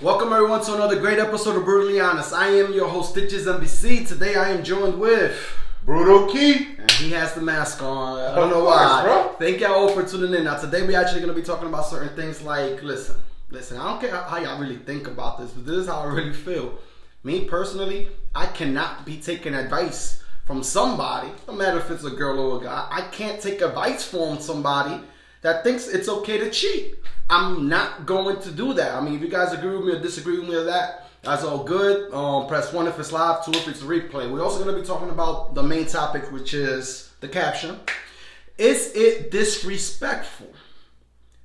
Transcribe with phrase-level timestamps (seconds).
[0.00, 2.32] Welcome everyone to another great episode of Brutally Honest.
[2.34, 4.06] I am your host Stitches MBC.
[4.06, 5.34] Today I am joined with
[5.84, 6.74] Brutal Key.
[6.78, 8.18] and he has the mask on.
[8.20, 9.02] I don't know why.
[9.04, 9.34] bro.
[9.38, 10.44] Thank y'all all for tuning in.
[10.44, 13.16] Now today we're actually gonna be talking about certain things like listen,
[13.50, 16.06] listen, I don't care how y'all really think about this, but this is how I
[16.12, 16.74] really feel.
[17.24, 22.38] Me personally, I cannot be taking advice from somebody, no matter if it's a girl
[22.38, 22.86] or a guy.
[22.90, 25.00] I can't take advice from somebody
[25.40, 26.96] that thinks it's okay to cheat.
[27.28, 28.94] I'm not going to do that.
[28.94, 31.42] I mean, if you guys agree with me or disagree with me with that, that's
[31.42, 32.12] all good.
[32.12, 34.30] Um, press one if it's live, two if it's replay.
[34.30, 37.80] We're also going to be talking about the main topic, which is the caption.
[38.58, 40.52] Is it disrespectful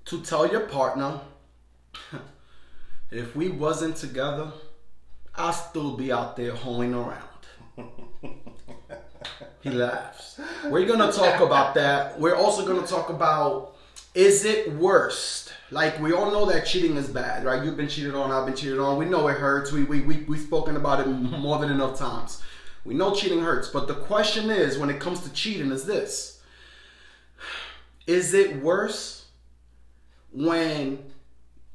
[0.05, 1.19] to tell your partner,
[3.09, 4.51] if we wasn't together,
[5.35, 7.27] I'll still be out there hoeing around?
[9.61, 10.39] He laughs.
[10.65, 12.19] We're gonna talk about that.
[12.19, 13.70] We're also gonna talk about
[14.13, 15.53] is it worst?
[15.69, 17.63] Like we all know that cheating is bad, right?
[17.63, 18.97] You've been cheated on, I've been cheated on.
[18.97, 19.71] We know it hurts.
[19.71, 22.41] We we we we've spoken about it more than enough times.
[22.83, 26.41] We know cheating hurts, but the question is, when it comes to cheating, is this:
[28.07, 29.25] Is it worse
[30.31, 30.99] when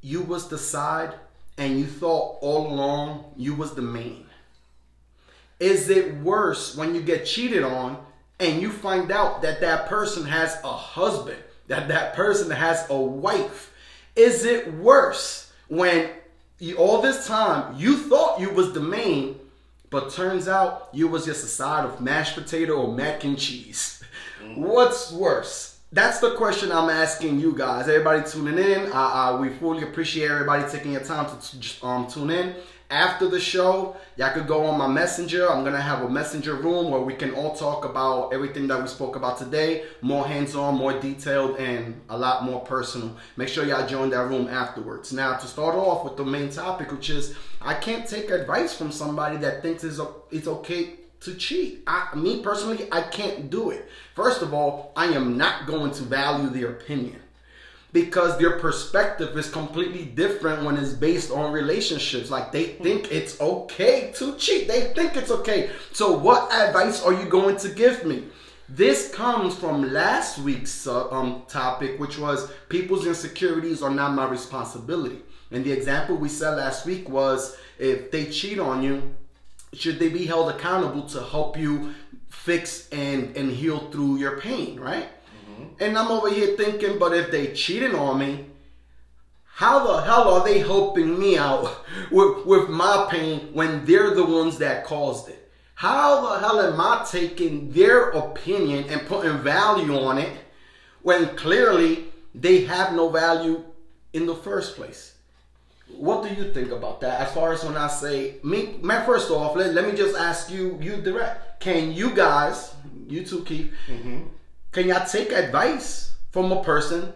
[0.03, 1.15] you was the side
[1.59, 4.27] and you thought all along you was the main?
[5.59, 8.05] Is it worse when you get cheated on
[8.39, 12.97] and you find out that that person has a husband, that that person has a
[12.97, 13.73] wife?
[14.15, 16.11] Is it worse when
[16.59, 19.39] you, all this time you thought you was the main,
[19.91, 24.03] but turns out you was just a side of mashed potato or mac and cheese?
[24.55, 25.79] What's worse?
[25.93, 27.89] That's the question I'm asking you guys.
[27.89, 32.07] Everybody tuning in, uh, uh, we fully appreciate everybody taking your time to t- um,
[32.09, 32.55] tune in.
[32.91, 35.51] After the show, y'all could go on my messenger.
[35.51, 38.87] I'm gonna have a messenger room where we can all talk about everything that we
[38.87, 43.17] spoke about today, more hands-on, more detailed, and a lot more personal.
[43.37, 45.13] Make sure y'all join that room afterwards.
[45.13, 48.93] Now, to start off with the main topic, which is I can't take advice from
[48.93, 51.83] somebody that thinks it's, it's okay to cheat.
[51.89, 53.89] I, me personally, I can't do it.
[54.15, 57.21] First of all, I am not going to value their opinion
[57.97, 62.31] because their perspective is completely different when it's based on relationships.
[62.31, 64.69] Like they think it's okay to cheat.
[64.69, 65.71] They think it's okay.
[65.93, 68.25] So what advice are you going to give me?
[68.69, 74.29] This comes from last week's uh, um, topic, which was people's insecurities are not my
[74.29, 75.23] responsibility.
[75.51, 79.15] And the example we said last week was if they cheat on you,
[79.73, 81.95] should they be held accountable to help you
[82.29, 85.09] fix and, and heal through your pain, right?
[85.57, 85.83] Mm-hmm.
[85.83, 88.47] And I'm over here thinking, but if they cheating on me,
[89.45, 94.25] how the hell are they helping me out with, with my pain when they're the
[94.25, 95.51] ones that caused it?
[95.75, 100.33] How the hell am I taking their opinion and putting value on it
[101.03, 103.63] when clearly they have no value
[104.13, 105.15] in the first place?
[105.89, 107.21] What do you think about that?
[107.21, 110.51] As far as when I say me, man, first off, let, let me just ask
[110.51, 111.61] you, you direct.
[111.61, 112.75] Can you guys,
[113.07, 113.73] you two, Keith,
[114.77, 117.11] can y'all take advice from a person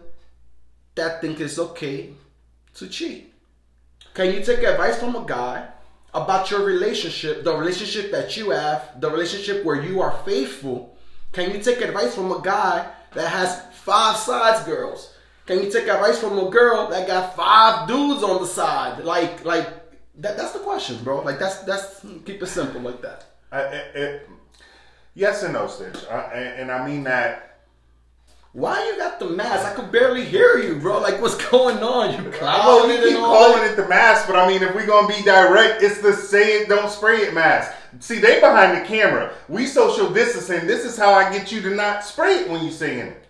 [0.95, 2.09] that think it's okay
[2.73, 3.35] to cheat?
[4.15, 5.69] Can you take advice from a guy
[6.15, 10.97] about your relationship, the relationship that you have, the relationship where you are faithful?
[11.33, 15.13] Can you take advice from a guy that has five sides girls?
[15.45, 19.05] Can you take advice from a girl that got five dudes on the side?
[19.05, 19.69] Like, like
[20.17, 21.21] that, that's the question, bro.
[21.21, 23.27] Like that's that's keep it simple like that.
[23.53, 24.29] I, it, it,
[25.13, 26.07] yes and no, Stitch.
[26.11, 27.49] I, and, and I mean that.
[28.53, 29.65] Why you got the mask?
[29.65, 31.01] I could barely hear you, bro.
[31.01, 32.11] Like, what's going on?
[32.11, 32.31] You
[32.89, 35.23] you and keep all calling it the mask, but I mean, if we're gonna be
[35.23, 37.73] direct, it's the say it, don't spray it mask.
[38.01, 39.33] See, they behind the camera.
[39.49, 40.67] We social distancing.
[40.67, 43.25] This is how I get you to not spray it when you saying it.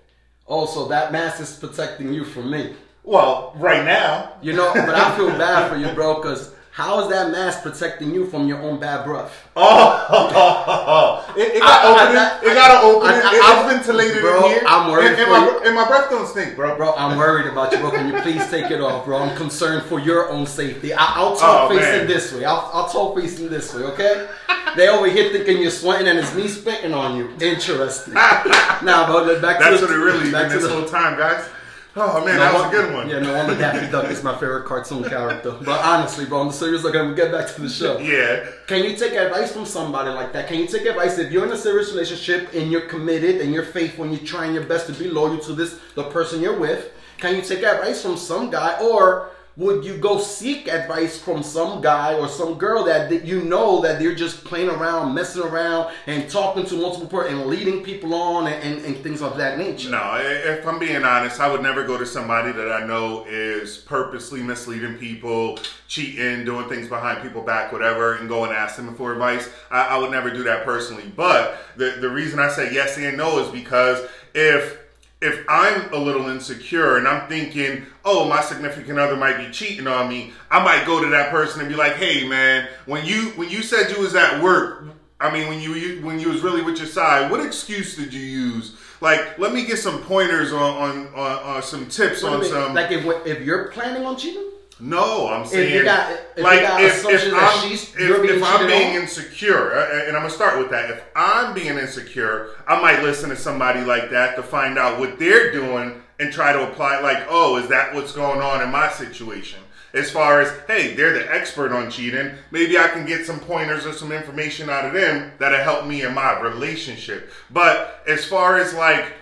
[0.47, 2.75] Oh, so that mask is protecting you from me.
[3.05, 7.09] Well, right now, You know, but I feel bad for you, bro, because how is
[7.11, 9.33] that mask protecting you from your own bad breath?
[9.63, 12.15] Oh, it, it got I-.
[12.17, 13.17] I- it got an opening.
[13.17, 14.63] I- I- it, it's ventilated bro, in here.
[14.67, 15.63] I'm worried And, and for my, you.
[15.67, 16.77] and my breath don't stink, bro.
[16.77, 17.91] Bro, I'm worried about you, bro.
[17.91, 19.19] Can you please take it off, bro?
[19.19, 20.93] I'm concerned for your own safety.
[20.93, 22.07] I, I'll talk Oh, facing man.
[22.07, 22.45] this way.
[22.45, 24.29] I'll, I'll talk facing this way, okay?
[24.77, 27.31] they over here thinking you're sweating and it's me spitting on you.
[27.41, 28.15] Interesting.
[28.15, 31.19] nah, bro, back to That's the, what it really back to this the, whole time,
[31.19, 31.49] guys.
[31.97, 33.09] Oh man, No that was a good one.
[33.09, 35.51] Yeah, no wonder Daffy Duck is my favorite cartoon character.
[35.51, 37.99] But honestly, bro, on the serious look, I'm gonna get back to the show.
[38.11, 38.49] Yeah.
[38.67, 40.47] Can you take advice from somebody like that?
[40.49, 43.65] Can you take advice if you're in a serious relationship and you're committed and you're
[43.65, 46.93] faithful and you're trying your best to be loyal to this the person you're with?
[47.19, 51.81] Can you take advice from some guy or would you go seek advice from some
[51.81, 55.93] guy or some girl that, that you know that they're just playing around, messing around,
[56.07, 59.59] and talking to multiple people and leading people on and, and, and things of that
[59.59, 59.91] nature?
[59.91, 63.77] No, if I'm being honest, I would never go to somebody that I know is
[63.77, 65.59] purposely misleading people,
[65.89, 69.51] cheating, doing things behind people back, whatever, and go and ask them for advice.
[69.71, 71.13] I, I would never do that personally.
[71.15, 74.79] But the the reason I say yes and no is because if
[75.23, 79.87] if I'm a little insecure and I'm thinking, oh, my significant other might be cheating
[79.87, 83.31] on me, I might go to that person and be like, hey, man, when you
[83.37, 84.85] when you said you was at work,
[85.21, 88.15] I mean, when you, you when you was really with your side, what excuse did
[88.15, 88.77] you use?
[89.03, 92.47] Like, let me get some pointers on on, on, on some tips What on do
[92.47, 92.63] you mean?
[92.63, 92.75] some.
[92.75, 94.50] like if if you're planning on cheating,
[94.81, 97.59] No, I'm saying you got- if like if, if I'm
[97.97, 100.91] if, being if I'm being insecure, uh, and I'm gonna start with that.
[100.91, 105.19] If I'm being insecure, I might listen to somebody like that to find out what
[105.19, 107.01] they're doing and try to apply.
[107.01, 109.61] Like, oh, is that what's going on in my situation?
[109.93, 112.31] As far as hey, they're the expert on cheating.
[112.51, 116.03] Maybe I can get some pointers or some information out of them that'll help me
[116.03, 117.31] in my relationship.
[117.51, 119.15] But as far as like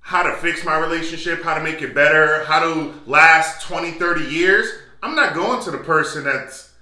[0.00, 4.24] how to fix my relationship, how to make it better, how to last 20, 30
[4.26, 4.68] years,
[5.04, 6.72] I'm not going to the person that's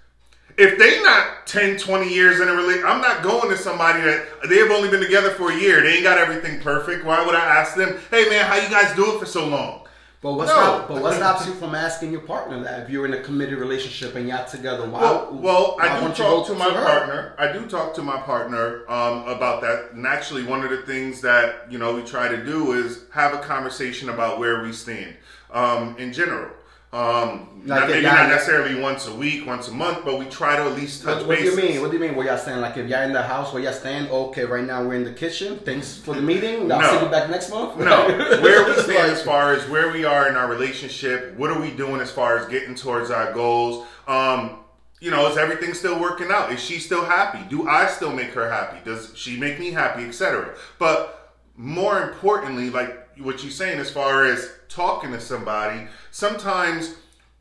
[0.56, 4.48] if they not 10, 20 years in a relationship, I'm not going to somebody that
[4.48, 5.82] they have only been together for a year.
[5.82, 7.04] They ain't got everything perfect.
[7.04, 9.80] Why would I ask them, hey man, how you guys do it for so long?
[10.20, 10.56] but what's No.
[10.56, 13.58] not, but what stops you from asking your partner that if you're in a committed
[13.58, 14.88] relationship and y'all together?
[14.88, 15.00] Why?
[15.00, 16.84] Well, well why I do talk go to my her?
[16.84, 17.34] partner.
[17.38, 19.94] I do talk to my partner um, about that.
[19.94, 23.34] And actually, one of the things that you know we try to do is have
[23.34, 25.16] a conversation about where we stand
[25.50, 26.52] um, in general.
[26.92, 30.56] Um, Like not, maybe not necessarily once a week, once a month, but we try
[30.56, 31.80] to at least touch What, what do you mean?
[31.80, 32.14] What do you mean?
[32.16, 32.60] Where y'all stand?
[32.60, 34.10] Like if y'all in the house, where y'all stand?
[34.10, 35.58] Okay, right now we're in the kitchen.
[35.64, 36.70] Thanks for the meeting.
[36.70, 36.90] I'll No.
[36.98, 37.78] see you back next month.
[37.78, 38.08] No,
[38.42, 41.34] where we stand as far as where we are in our relationship.
[41.38, 43.86] What are we doing as far as getting towards our goals?
[44.06, 44.58] Um,
[45.00, 46.52] you know, is everything still working out?
[46.52, 47.40] Is she still happy?
[47.48, 48.78] Do I still make her happy?
[48.84, 50.54] Does she make me happy, etc.
[50.78, 56.94] But more importantly, like what you're saying, as far as talking to somebody, sometimes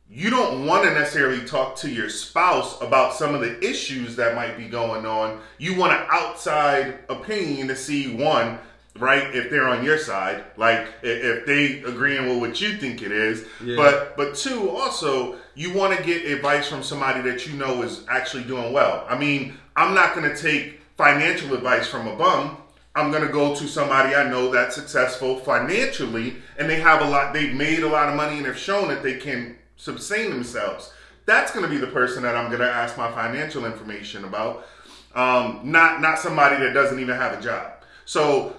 [0.09, 4.35] you don't want to necessarily talk to your spouse about some of the issues that
[4.35, 5.39] might be going on.
[5.57, 8.59] You want an outside opinion to see one,
[8.99, 9.33] right?
[9.33, 13.45] If they're on your side, like if they agreeing with what you think it is.
[13.63, 13.77] Yeah.
[13.77, 18.05] But but two, also you want to get advice from somebody that you know is
[18.09, 19.05] actually doing well.
[19.07, 22.57] I mean, I'm not going to take financial advice from a bum.
[22.95, 27.09] I'm going to go to somebody I know that's successful financially and they have a
[27.09, 30.91] lot, they've made a lot of money and have shown that they can sustain themselves.
[31.25, 34.65] That's going to be the person that I'm going to ask my financial information about.
[35.15, 37.71] Um, not, not somebody that doesn't even have a job.
[38.05, 38.55] So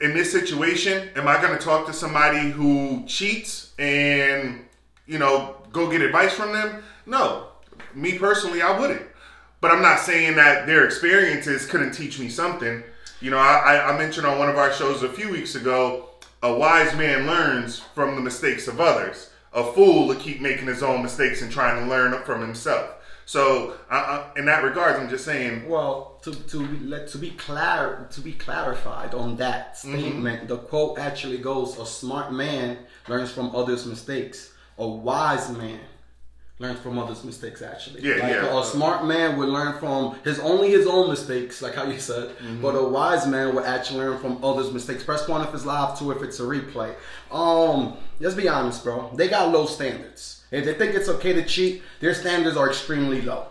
[0.00, 4.64] in this situation, am I going to talk to somebody who cheats and,
[5.06, 6.82] you know, go get advice from them?
[7.06, 7.48] No.
[7.94, 9.02] Me personally, I wouldn't.
[9.60, 12.82] But I'm not saying that their experiences couldn't teach me something.
[13.22, 16.08] You know, I, I- mentioned on one of our shows a few weeks ago,
[16.42, 19.30] a wise man learns from the mistakes of others.
[19.52, 22.90] A fool will keep making his own mistakes and trying to learn from himself.
[23.24, 23.74] So,
[24.36, 28.32] in that regards, I'm just saying, Well, to to let to be clar to be
[28.32, 29.98] clarified on that Mm-hmm.
[29.98, 32.78] statement, the quote actually goes: "A smart man
[33.08, 34.52] learns from others' mistakes.
[34.78, 35.80] A wise man
[36.62, 38.60] learns from others' mistakes." Actually, Yeah, like yeah.
[38.60, 42.28] A, smart man would learn from his only his own mistakes, like how you said.
[42.30, 42.62] Mm-hmm.
[42.62, 45.02] But a wise man would actually learn from others' mistakes.
[45.04, 46.94] Press one if it's live, two if it's a replay.
[47.30, 49.10] Um, let's be honest, bro.
[49.14, 50.44] They got low standards.
[50.50, 53.46] If they think it's okay to cheat, their standards are extremely low.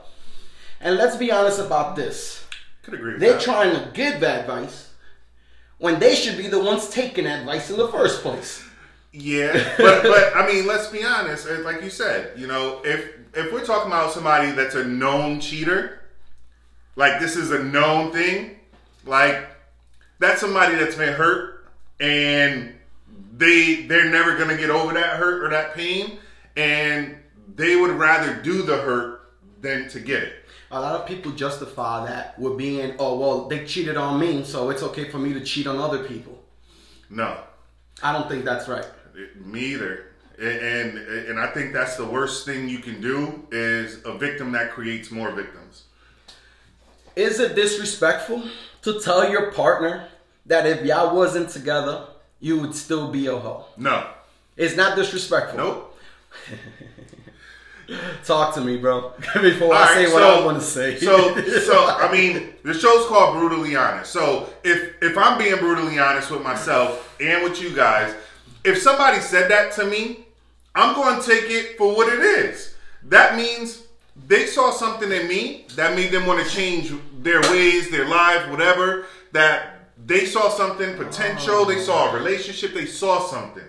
[0.80, 2.46] And let's be honest about this.
[2.84, 3.41] could agree with They're that.
[3.41, 4.94] trying to give advice
[5.80, 8.63] when they should be the ones taking advice in the first place.
[9.13, 11.48] Yeah, but but I mean, let's be honest.
[11.63, 16.01] Like you said, you know, if if we're talking about somebody that's a known cheater,
[16.96, 18.60] like this is a known thing,
[19.06, 19.50] like
[20.20, 21.68] that's somebody that's been hurt
[22.00, 22.74] and
[23.38, 26.20] they they're never gonna get over that hurt or that pain,
[26.56, 27.18] and
[27.56, 30.34] they would rather do the hurt than to get it.
[30.72, 34.70] A lot of people justify that with being, oh, well, they cheated on me, so
[34.70, 36.41] it's okay for me to cheat on other people.
[37.10, 37.38] No,
[38.01, 38.86] I don't think that's right.
[39.44, 40.06] Me either.
[40.39, 40.98] And, and
[41.30, 45.12] and I think that's the worst thing you can do is a victim that creates
[45.12, 45.84] more victims.
[47.15, 48.44] Is it disrespectful
[48.84, 50.08] to tell your partner
[50.48, 52.06] that if y'all wasn't together,
[52.39, 53.65] you would still be a hoe?
[53.77, 54.08] No.
[54.58, 55.58] It's not disrespectful.
[55.58, 55.98] Nope.
[58.24, 59.10] Talk to me, bro,
[59.41, 60.98] before I All say right, what so- I want to say.
[60.98, 64.12] So so I mean the show's called Brutally Honest.
[64.12, 68.15] So if if I'm being brutally honest with myself and with you guys,
[68.63, 70.25] if somebody said that to me,
[70.75, 72.75] I'm going to take it for what it is.
[73.03, 73.84] that means
[74.27, 78.50] they saw something in me that made them want to change their ways, their lives,
[78.50, 79.06] whatever.
[79.32, 83.63] That they saw something potential, they saw a relationship, they saw something.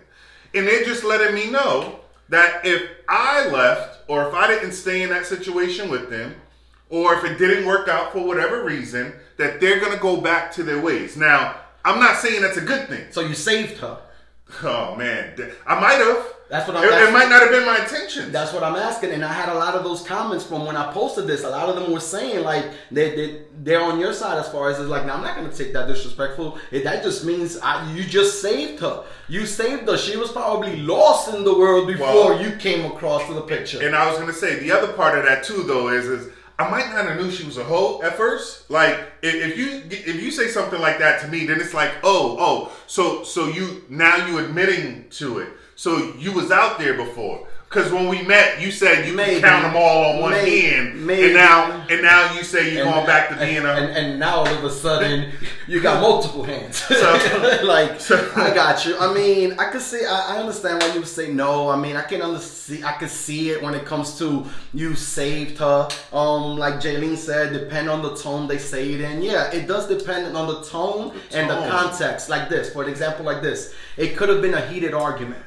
[0.54, 5.02] And they're just letting me know that if I left or if I didn't stay
[5.02, 6.34] in that situation with them,
[6.90, 10.62] or if it didn't work out for whatever reason, that they're gonna go back to
[10.62, 11.16] their ways.
[11.16, 13.06] Now, I'm not saying that's a good thing.
[13.10, 13.98] So you saved her.
[14.62, 15.34] Oh man,
[15.66, 16.34] I might have.
[16.48, 16.84] That's what I'm.
[16.84, 18.30] It, it might not have been my intention.
[18.30, 20.92] That's what I'm asking, and I had a lot of those comments from when I
[20.92, 21.44] posted this.
[21.44, 24.68] A lot of them were saying like they they they're on your side as far
[24.70, 25.06] as it's like.
[25.06, 26.58] Now I'm not going to take that disrespectful.
[26.70, 29.04] It, that just means I, you just saved her.
[29.28, 29.96] You saved her.
[29.96, 33.80] She was probably lost in the world before Well- you came across to the picture.
[33.84, 36.70] And I was gonna say the other part of that too, though, is is I
[36.70, 38.70] might not have knew she was a hoe at first.
[38.70, 41.92] Like if, if you if you say something like that to me, then it's like,
[42.02, 45.48] oh, oh, so so you now you admitting to it.
[45.74, 47.48] So you was out there before.
[47.72, 49.40] Because when we met, you said you Maybe.
[49.40, 50.60] count them all on one Maybe.
[50.60, 51.24] hand, Maybe.
[51.24, 53.70] and now and now you say you're And- going back to and, being a.
[53.70, 55.32] and, and now all of a sudden
[55.66, 56.76] you got multiple hands.
[56.84, 58.98] So- like so- I got you.
[58.98, 60.04] I mean, I could see.
[60.04, 61.70] I, I understand why you would say no.
[61.70, 62.84] I mean, I can under, see.
[62.84, 65.88] I can see it when it comes to you saved her.
[66.12, 69.22] Um, like Jaylene said, depend on the tone they say it in.
[69.22, 72.28] Yeah, it does depend on the tone, and the context.
[72.28, 75.42] Like this, for example, like this, it could have been a heated argument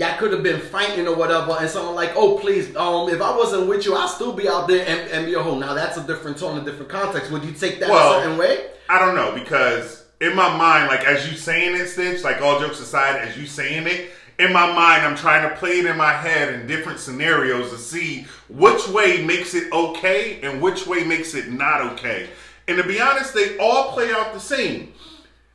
[0.00, 3.36] y'all could have been fighting or whatever, and someone like, oh please, um, if I
[3.36, 5.58] wasn't with you, I'd still be out there and, and be a hoe.
[5.58, 7.30] Now that's a different tone, a different context.
[7.30, 8.70] Would you take that Well, a certain way?
[8.88, 12.58] I don't know because in my mind, like as you saying it, Stitch, like all
[12.58, 15.98] jokes aside, as you saying it, in my mind, I'm trying to play it in
[15.98, 21.04] my head in different scenarios to see which way makes it okay and which way
[21.04, 22.30] makes it not okay.
[22.66, 24.94] And to be honest, they all play out the same.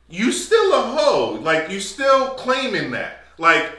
[0.08, 3.24] You still a hoe, like you still claiming that.
[3.38, 3.72] Like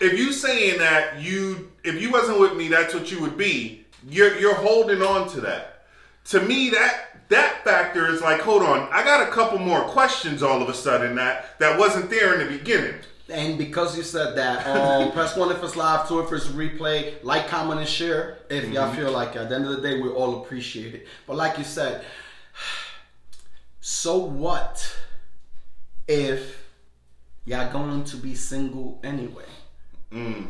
[0.00, 3.84] if you saying that you if you wasn't with me, that's what you would be.
[4.08, 5.86] You're you're holding on to that
[6.26, 10.42] to me that that factor is like hold on i got a couple more questions
[10.42, 12.94] all of a sudden that that wasn't there in the beginning
[13.30, 17.14] And because you said that, um, press one if it's live, two if it's replay,
[17.22, 18.96] like, comment, and share if y'all Mm-hmm.
[18.96, 19.38] feel like it.
[19.38, 21.06] At the end of the day, we all appreciate it.
[21.26, 22.04] But like you said,
[23.80, 24.94] so what
[26.06, 26.62] if
[27.46, 29.44] y'all going to be single anyway?
[30.14, 30.46] Mm.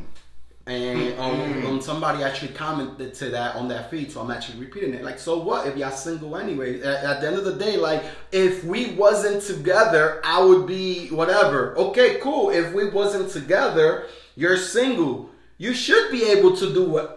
[0.66, 4.94] And um, um, somebody actually commented to that on that feed, so I'm actually repeating
[4.94, 5.04] it.
[5.04, 6.80] Like, so what if y'all single anyway?
[6.80, 8.02] At, at the end of the day, like,
[8.32, 11.76] if we wasn't together, I would be whatever.
[11.76, 12.48] Okay, cool.
[12.48, 14.06] If we wasn't together,
[14.36, 15.28] you're single.
[15.58, 17.14] You should be able to do whatever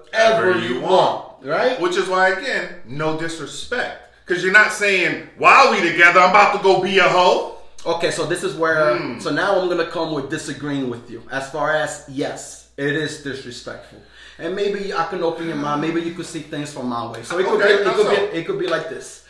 [0.47, 1.79] Whatever you, you want, right?
[1.79, 6.55] which is why again no disrespect because you're not saying while we together i'm about
[6.57, 7.56] to go be a hoe
[7.87, 8.97] Okay, so this is where.
[8.97, 9.19] Hmm.
[9.19, 11.23] So now I'm gonna come with disagreeing with you.
[11.31, 13.99] As far as yes, it is disrespectful,
[14.37, 15.79] and maybe I can open your mind.
[15.81, 17.23] Maybe you could see things from my way.
[17.23, 17.89] So it could Okay, be.
[17.89, 18.09] It could so?
[18.09, 18.37] be.
[18.39, 19.25] It could be like this.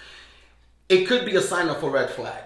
[0.89, 2.45] It could be a sign of a red flag.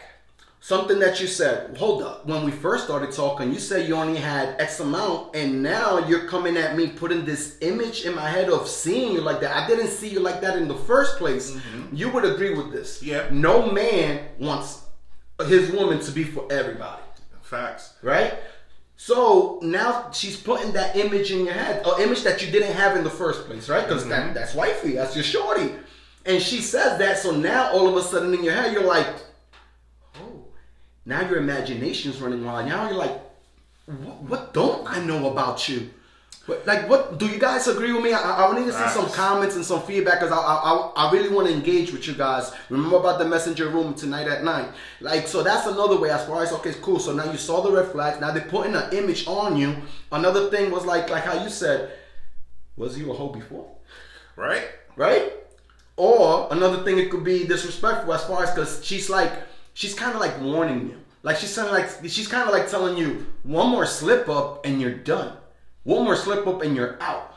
[0.63, 1.75] Something that you said.
[1.77, 2.27] Hold up.
[2.27, 6.27] When we first started talking, you said you only had X amount, and now you're
[6.27, 9.55] coming at me, putting this image in my head of seeing you like that.
[9.55, 11.57] I didn't see you like that in the first place.
[11.93, 12.97] You would agree with this.
[12.97, 13.07] Mm-hmm.
[13.09, 13.27] Yeah.
[13.31, 14.81] No man wants
[15.47, 17.01] his woman to be for everybody,
[17.41, 18.33] facts right?
[18.95, 22.95] So now she's putting that image in your head, an image that you didn't have
[22.95, 23.83] in the first place, right?
[23.83, 24.33] Because that, mm-hmm.
[24.33, 25.73] that's wifey, that's your shorty.
[26.25, 29.07] And she says that, so now all of a sudden in your head, you're like,
[30.21, 30.45] oh,
[31.05, 32.67] now your imagination's running wild.
[32.67, 33.19] Now you're like,
[33.87, 35.89] what, what don't I know about you?
[36.47, 38.13] But like, what do you guys agree with me?
[38.13, 40.57] I, I need to see some comments and some feedback because I, I,
[41.05, 42.51] I I really want to engage with you guys.
[42.69, 44.73] Remember about the messenger room tonight at nine.
[45.01, 46.99] Like, so that's another way as far as okay, cool.
[46.99, 48.19] So now you saw the red flags.
[48.19, 49.75] Now they're putting an image on you.
[50.11, 51.91] Another thing was like like how you said,
[52.75, 53.67] was you a hoe before?
[54.35, 55.33] right right?
[55.97, 59.31] Or another thing, it could be disrespectful as far as because she's like,
[59.73, 60.97] she's kind of like warning you.
[61.23, 64.65] Like she's kind of like, she's kind of like telling you, one more slip up
[64.65, 65.37] and you're done.
[65.83, 67.27] One more slip up and you're out.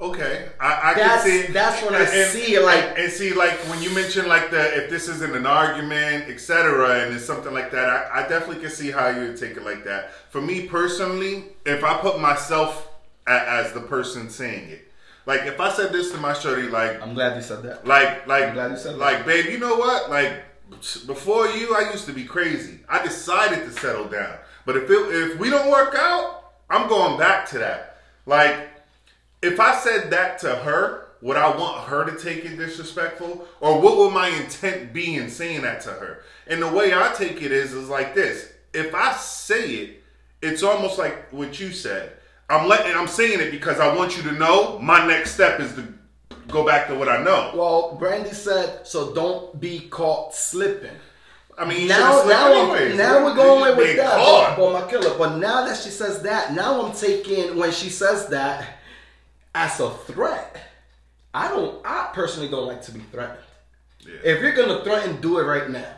[0.00, 3.34] okay i, I That's- can see that's when I see it, like- and, and see
[3.34, 7.52] like when you mention like the if this isn't an argument etc and it's something
[7.52, 10.40] like that I, I definitely can see how you would take it like that for
[10.40, 12.88] me personally if i put myself
[13.28, 14.90] a, as the person saying it
[15.26, 17.86] like if i said this to my shorty like I'm glad you said that.
[17.86, 18.98] Like, like, I'm glad you said that.
[18.98, 20.08] like, babe, you know what?
[20.10, 20.32] Like,
[21.06, 22.80] before you, I used to be crazy.
[22.88, 24.36] I decided to settle down.
[24.66, 24.90] But if it,
[25.32, 26.39] if we don't work out,
[26.70, 27.98] I'm going back to that.
[28.26, 28.68] Like,
[29.42, 33.80] if I said that to her, would I want her to take it disrespectful, or
[33.80, 36.22] what would my intent be in saying that to her?
[36.46, 40.02] And the way I take it is, is like this: if I say it,
[40.40, 42.12] it's almost like what you said.
[42.48, 45.74] I'm letting I'm saying it because I want you to know my next step is
[45.74, 45.86] to
[46.48, 47.52] go back to what I know.
[47.54, 50.96] Well, Brandy said, so don't be caught slipping.
[51.60, 52.96] I mean, now, now, anyways.
[52.96, 54.16] now we're going away with that.
[54.16, 55.18] But, but my killer.
[55.18, 58.66] But now that she says that, now I'm taking when she says that
[59.54, 60.56] as a threat.
[61.34, 61.84] I don't.
[61.84, 63.38] I personally don't like to be threatened.
[64.00, 64.32] Yeah.
[64.32, 65.92] If you're gonna threaten, do it right now.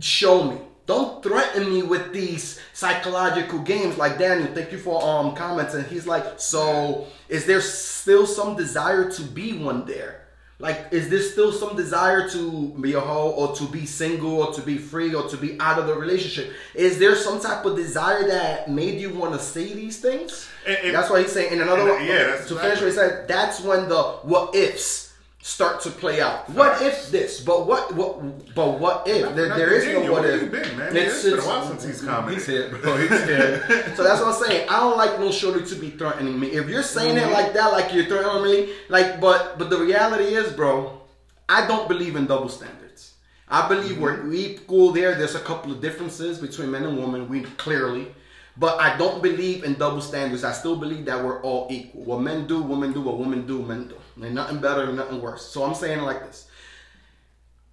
[0.00, 0.56] Show me.
[0.86, 4.54] Don't threaten me with these psychological games like Daniel.
[4.54, 5.84] Thank you for um commenting.
[5.84, 10.28] He's like, so is there still some desire to be one there?
[10.58, 14.52] Like, is there still some desire to be a hoe or to be single or
[14.52, 16.52] to be free or to be out of the relationship?
[16.74, 20.46] Is there some type of desire that made you want to say these things?
[20.64, 21.52] And- and- that's why he's saying.
[21.52, 25.01] In another, and- yeah, that's to finish what he said, that's when the what ifs
[25.44, 26.48] start to play out.
[26.50, 27.40] What if this?
[27.40, 27.94] But what?
[27.94, 28.54] What?
[28.54, 29.34] But what if?
[29.34, 30.50] There, there is no what if.
[30.50, 30.96] been, man?
[30.96, 32.34] It's been a while since he's commented.
[32.38, 32.96] He's here, bro.
[32.96, 33.92] He's here.
[33.96, 34.68] so that's what I'm saying.
[34.68, 36.48] I don't like no shorty to be threatening me.
[36.48, 37.30] If you're saying Mm-hmm.
[37.30, 41.00] it like that, like you're threatening me, like, but but the reality is, bro,
[41.48, 43.14] I don't believe in double standards.
[43.48, 44.00] I believe Mm-hmm.
[44.02, 45.14] we're equal there.
[45.16, 47.28] There's a couple of differences between men and women.
[47.28, 48.14] We clearly.
[48.56, 50.44] But I don't believe in double standards.
[50.44, 52.04] I still believe that we're all equal.
[52.04, 53.00] What men do, women do.
[53.00, 53.96] What women do, men do.
[54.20, 55.46] Ain't nothing better and nothing worse.
[55.46, 56.48] So I'm saying it like this.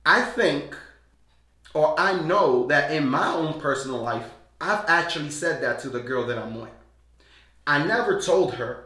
[0.05, 0.75] I think,
[1.73, 4.25] or I know that in my own personal life,
[4.61, 6.69] I've actually said that to the girl that I'm with.
[7.67, 8.85] I never told her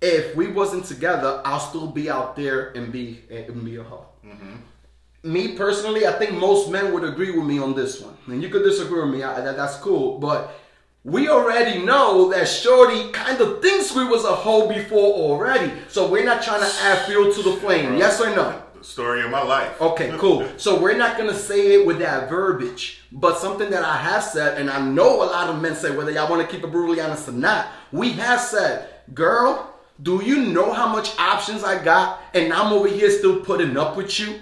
[0.00, 4.06] if we wasn't together, I'll still be out there and be and be a hoe.
[4.26, 5.32] Mm-hmm.
[5.32, 8.16] Me personally, I think most men would agree with me on this one.
[8.26, 9.22] And you could disagree with me.
[9.22, 10.52] I, that, that's cool, but
[11.04, 15.72] we already know that Shorty kind of thinks we was a hoe before already.
[15.88, 17.96] So we're not trying to add fuel to the flame.
[17.96, 18.62] Yes or no?
[18.78, 19.80] The story of my life.
[19.80, 20.48] Okay, cool.
[20.58, 24.60] So we're not gonna say it with that verbiage, but something that I have said,
[24.60, 27.00] and I know a lot of men say, whether y'all want to keep it brutally
[27.00, 32.20] honest or not, we have said, girl, do you know how much options I got,
[32.34, 34.40] and I'm over here still putting up with you?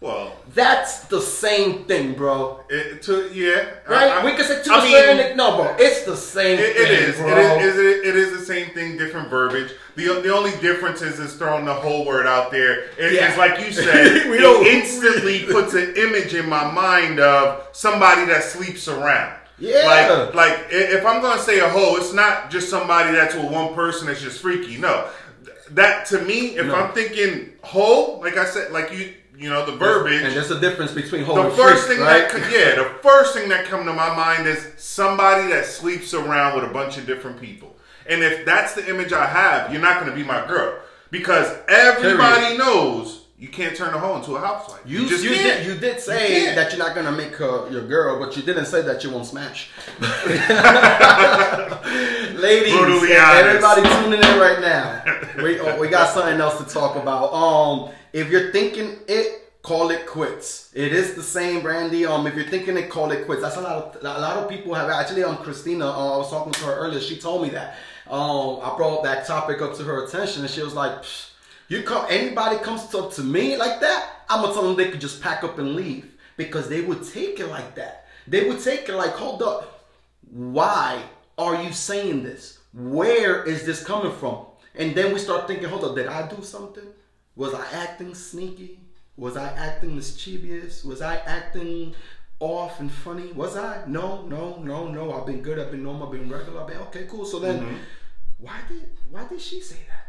[0.00, 2.60] Well, That's the same thing, bro.
[2.68, 4.10] it, to yeah, Right?
[4.10, 5.74] I- I- we can say to I mean, no, bro.
[5.78, 7.18] It's the same It, thing, it is.
[7.18, 7.76] It is.
[7.78, 8.06] It is.
[8.08, 9.72] It is the same thing, different verbiage.
[9.96, 12.84] The, the only difference is is throwing the whole word out there.
[12.98, 13.28] It- Yeah.
[13.28, 14.30] It's like you said.
[14.30, 19.34] We it don't- instantly puts an image in my mind of somebody that sleeps around.
[19.58, 19.86] Yeah.
[19.86, 23.74] Like, like if I'm gonna say a hoe, it's not just somebody that's with one
[23.74, 24.76] person that's just freaky.
[24.76, 25.08] No,
[25.70, 26.74] that to me, if No.
[26.74, 30.22] I'm thinking hoe, like I said, like you, you know, the verbiage.
[30.22, 32.30] And there's a difference between hoe The first thing right?
[32.30, 36.56] that yeah, the first thing that come to my mind is somebody that sleeps around
[36.56, 37.76] with a bunch of different people.
[38.08, 40.78] And if that's the image I have, you're not going to be my girl
[41.10, 42.58] because everybody Period.
[42.58, 44.80] knows you can't turn a hoe into a housewife.
[44.86, 46.56] You, you, just you did, you did say can't.
[46.56, 49.26] that you're not gonna make her your girl, but you didn't say that you won't
[49.26, 49.68] smash.
[52.40, 53.44] Ladies, Brutally and honest.
[53.44, 55.02] everybody tuning in right now,
[55.42, 57.30] we oh, we got something else to talk about.
[57.34, 60.70] Um, if you're thinking it, call it quits.
[60.72, 62.06] It is the same, Brandy.
[62.06, 63.42] Um, if you're thinking it, call it quits.
[63.42, 65.22] That's a lot of a lot of people have actually.
[65.22, 67.00] Um, Christina, uh, I was talking to her earlier.
[67.00, 67.76] She told me that.
[68.08, 71.04] Um, I brought that topic up to her attention, and she was like.
[71.68, 75.00] You come, anybody comes up to me like that, I'm gonna tell them they could
[75.00, 78.06] just pack up and leave because they would take it like that.
[78.28, 79.84] They would take it like, hold up,
[80.30, 81.02] why
[81.36, 82.60] are you saying this?
[82.72, 84.46] Where is this coming from?
[84.76, 86.86] And then we start thinking, hold up, did I do something?
[87.36, 88.80] Was I acting sneaky?
[89.16, 90.84] Was I acting mischievous?
[90.84, 91.94] Was I acting
[92.40, 93.32] off and funny?
[93.32, 93.84] Was I?
[93.86, 95.12] No, no, no, no.
[95.12, 95.58] I've been good.
[95.58, 96.06] I've been normal.
[96.06, 96.62] I've been regular.
[96.62, 97.24] I've been okay, cool.
[97.24, 97.76] So then, mm-hmm.
[98.38, 100.06] why did why did she say that?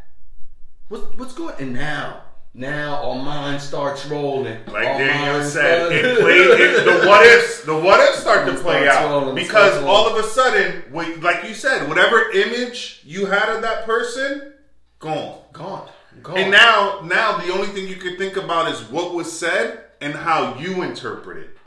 [0.90, 1.56] What, what's going?
[1.60, 2.22] And now,
[2.54, 4.58] now our mind starts rolling.
[4.68, 8.88] Like Daniel said, it played, it, the what ifs, the what ifs start to play
[8.88, 10.84] out rolling, because all of a sudden,
[11.22, 14.54] like you said, whatever image you had of that person,
[15.00, 15.42] gone.
[15.52, 15.90] gone,
[16.24, 16.38] gone.
[16.38, 20.14] And now, now the only thing you can think about is what was said and
[20.14, 21.58] how you interpret it.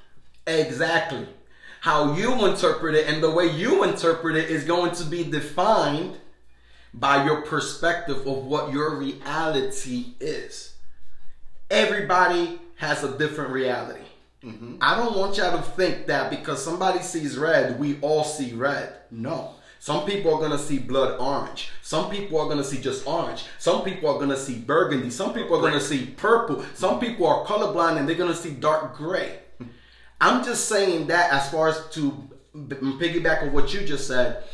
[0.47, 1.27] Exactly.
[1.81, 6.19] How you interpret it and the way you interpret it is going to be defined
[6.93, 10.75] by your perspective of what your reality is.
[11.71, 14.01] Everybody has a different reality.
[14.45, 14.77] Mm-hmm.
[14.81, 18.95] I don't want y'all to think that because somebody sees red, we all see red.
[19.11, 19.55] No.
[19.81, 21.71] Some people are gonna see blood orange.
[21.81, 23.45] Some people are gonna see just orange.
[23.59, 25.09] Some people are gonna see burgundy.
[25.09, 26.62] Some people are gonna see purple.
[26.75, 29.38] Some people are colorblind and they're gonna see dark gray.
[30.21, 34.45] I'm just saying that as far as to piggyback on what you just said,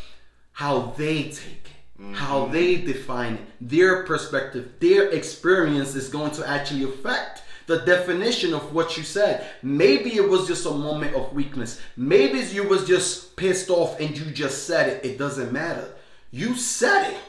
[0.53, 2.53] how they take it, how mm-hmm.
[2.53, 8.72] they define it, their perspective, their experience is going to actually affect the definition of
[8.72, 9.46] what you said.
[9.62, 11.81] Maybe it was just a moment of weakness.
[11.96, 15.05] Maybe you was just pissed off and you just said it.
[15.05, 15.92] It doesn't matter.
[16.31, 17.20] You said it.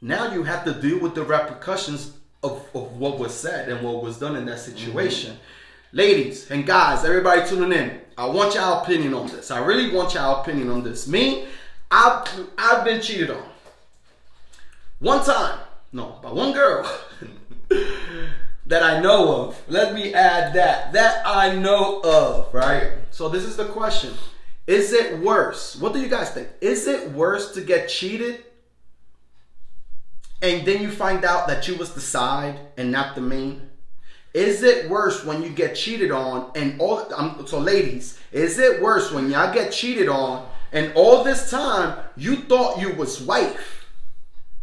[0.00, 4.02] Now you have to deal with the repercussions of, of what was said and what
[4.02, 5.32] was done in that situation.
[5.32, 5.96] Mm-hmm.
[5.96, 9.50] Ladies and guys, everybody tuning in, I want y'all opinion on this.
[9.50, 11.08] I really want y'all opinion on this.
[11.08, 11.46] Me,
[11.90, 13.44] I've, I've been cheated on.
[14.98, 15.60] One time,
[15.92, 16.90] no, by one girl
[18.66, 19.62] that I know of.
[19.68, 20.92] Let me add that.
[20.92, 22.92] That I know of, right?
[23.10, 24.12] So this is the question.
[24.66, 25.76] Is it worse?
[25.76, 26.48] What do you guys think?
[26.60, 28.44] Is it worse to get cheated
[30.40, 33.70] and then you find out that you was the side and not the main?
[34.34, 38.82] Is it worse when you get cheated on and all um, so ladies, is it
[38.82, 43.86] worse when y'all get cheated on and all this time you thought you was wife?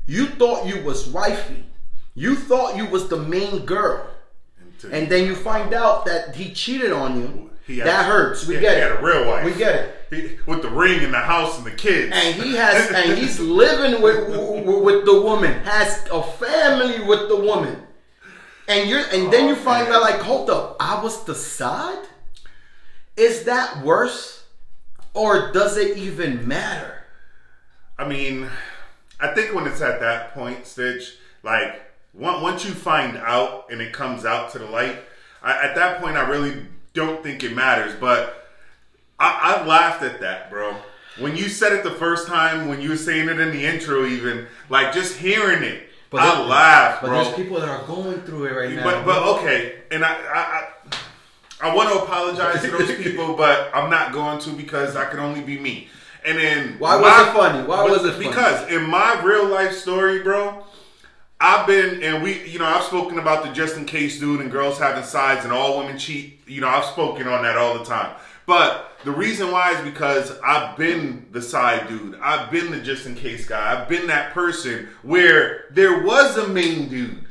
[0.06, 1.66] You thought you was wifey.
[2.14, 4.08] You thought you was the main girl.
[4.92, 7.50] And then you find out that he cheated on you.
[7.68, 8.48] He had- that hurts.
[8.48, 9.00] We he get had it.
[9.00, 9.46] a real wife.
[9.46, 9.96] We get it.
[10.10, 12.12] He- with the ring and the house and the kids.
[12.14, 17.36] And he has, and he's living with with, the woman, has a family with the
[17.38, 17.84] woman,
[18.68, 19.96] and you're, and then you Oh, find man.
[19.98, 22.06] out like, hold up, I was the side.
[23.16, 24.44] Is that worse,
[25.14, 27.04] or does it even matter?
[28.00, 28.50] I mean,
[29.20, 31.82] I think when it's at that point, Stitch, like
[32.14, 34.98] once you find out and it comes out to the light,
[35.42, 37.94] I, at that point, I really don't think it matters.
[38.00, 38.48] But
[39.20, 40.76] I, I laughed at that, bro.
[41.20, 44.06] When you said it the first time, when you were saying it in the intro,
[44.06, 47.24] even like just hearing it, I laughed, But bro.
[47.24, 48.84] there's people that are going through it right now.
[48.84, 53.70] But but okay, and I I, I I want to apologize to those people, but
[53.74, 55.90] I'm not going to because I can only be me.
[56.26, 57.68] And then Why was it funny?
[57.68, 58.28] Why was it funny?
[58.28, 60.66] Because in my real life story, bro,
[61.42, 64.52] I've been and we, you know, I've spoken about the just in case dude and
[64.52, 66.40] girls having sides and all women cheat.
[66.48, 68.16] You know, I've spoken on that all the time.
[68.46, 72.20] But the reason why is because I've been the side dude.
[72.22, 73.74] I've been the just in case guy.
[73.74, 77.26] I've been that person where there was a main dude.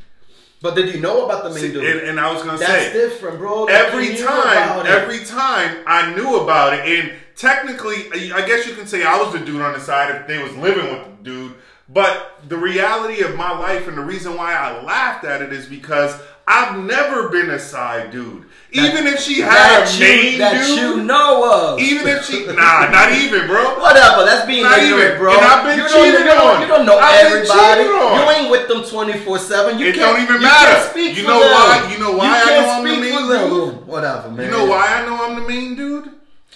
[0.61, 1.83] but did you know about the main dude?
[1.83, 3.63] And, and I was gonna say That's say different, bro.
[3.63, 8.87] Like, every time, every time I knew about it, and technically, I guess you can
[8.87, 11.53] say I was the dude on the side if they was living with the dude.
[11.93, 15.65] But the reality of my life and the reason why I laughed at it is
[15.65, 16.15] because
[16.47, 18.45] I've never been a side dude.
[18.71, 21.43] even if she had that a you, main that dude, you know
[21.75, 21.79] of.
[21.79, 23.79] even if she, nah, not even, bro.
[23.83, 25.17] Whatever, that's being Not ignorant, even.
[25.19, 25.33] bro.
[25.35, 26.61] And I've been you don't, cheated you on.
[26.61, 27.83] You don't know I've everybody.
[27.83, 28.19] on.
[28.19, 29.77] You ain't with them twenty four seven.
[29.77, 30.99] You It can't don't even you matter.
[30.99, 31.51] You for know them.
[31.51, 31.89] why?
[31.91, 33.49] You know why I know I'm the main them.
[33.49, 33.85] dude?
[33.87, 34.45] Whatever, man.
[34.45, 36.09] You know why I know I'm the main dude?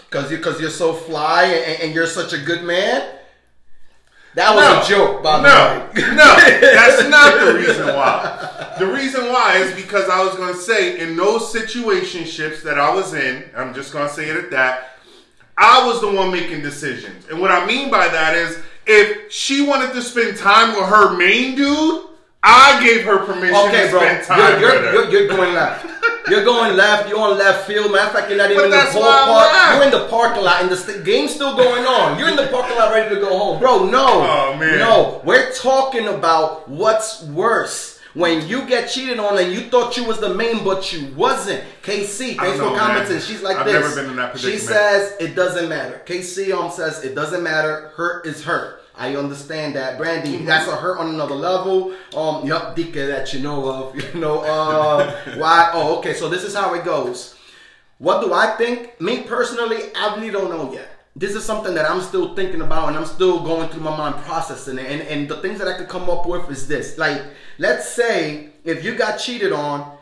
[0.09, 3.15] Because you, cause you're so fly and, and you're such a good man.
[4.35, 6.07] That was a joke, by the way.
[6.09, 8.75] no, no, that's not the reason why.
[8.77, 12.93] The reason why is because I was going to say in those situationships that I
[12.93, 14.97] was in, I'm just going to say it at that.
[15.57, 19.65] I was the one making decisions, and what I mean by that is if she
[19.65, 22.05] wanted to spend time with her main dude,
[22.47, 23.99] I gave her permission Okay, to bro.
[24.01, 25.85] spend time You're, you're, you're, you're going left.
[26.29, 27.09] You're going left.
[27.09, 27.91] You're on left field.
[27.91, 29.51] Matter of fact, you're not even But in the that's whole why I park.
[29.53, 29.75] laughed.
[29.75, 32.17] You're in the parking lot, and the st- game's still going on.
[32.19, 33.85] You're in the parking lot, ready to go home, bro.
[33.89, 34.79] No, Oh, man.
[34.79, 35.21] no.
[35.23, 37.99] We're talking about what's worse.
[38.15, 41.61] When you get cheated on and you thought you was the main, but you wasn't.
[41.83, 43.11] KC, thanks for commenting.
[43.17, 43.21] man.
[43.21, 43.75] She's like this.
[43.75, 43.95] I've this.
[43.95, 44.57] never been in that position.
[44.57, 46.01] She says it doesn't matter.
[46.05, 47.89] KC um says it doesn't matter.
[47.95, 48.81] Hurt is hurt.
[48.97, 50.33] I understand that, Brandy.
[50.33, 50.45] Mm-hmm.
[50.45, 51.93] That's a hurt on another level.
[52.15, 53.95] Um, yup, Dika that you know of.
[54.15, 55.71] You know, uh, why?
[55.73, 56.13] Oh, okay.
[56.13, 57.35] So this is how it goes.
[57.97, 58.99] What do I think?
[59.01, 60.89] Me personally, I really don't know yet.
[61.15, 64.15] This is something that I'm still thinking about and I'm still going through my mind
[64.25, 64.85] processing it.
[64.91, 66.97] And, and the things that I could come up with is this.
[66.97, 67.21] Like,
[67.57, 69.97] let's say if you got cheated on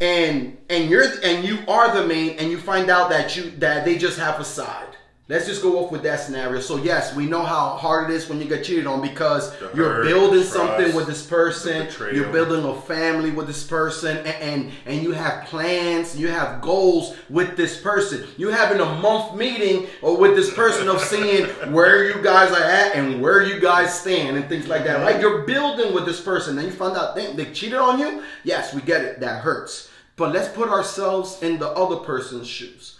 [0.00, 3.84] and and you're and you are the main and you find out that you that
[3.84, 4.93] they just have a side.
[5.26, 6.60] Let's just go off with that scenario.
[6.60, 9.70] So yes, we know how hard it is when you get cheated on because The
[9.74, 11.88] you're hurt, building the something with this person.
[12.14, 16.60] You're building a family with this person, and, and and you have plans, you have
[16.60, 18.26] goals with this person.
[18.36, 22.62] You having a month meeting or with this person of seeing where you guys are
[22.62, 24.98] at and where you guys stand and things like that.
[24.98, 25.06] Mm-hmm.
[25.06, 25.20] Right?
[25.22, 28.22] You're building with this person, and you find out damn, they cheated on you.
[28.42, 29.20] Yes, we get it.
[29.20, 29.88] That hurts.
[30.16, 32.93] But let's put ourselves in the other person's shoes.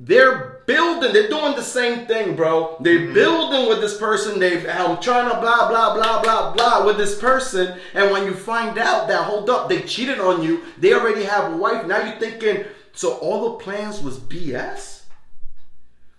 [0.00, 2.76] They're building, they're doing the same thing, bro.
[2.80, 4.38] They're building with this person.
[4.38, 7.78] They I'm trying to blah blah blah blah blah with this person.
[7.94, 11.52] And when you find out that hold up, they cheated on you, they already have
[11.52, 11.84] a wife.
[11.86, 15.02] Now you're thinking, so all the plans was BS?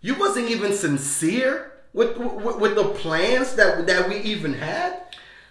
[0.02, 5.04] You wasn't even sincere with with, with the plans that that we even had.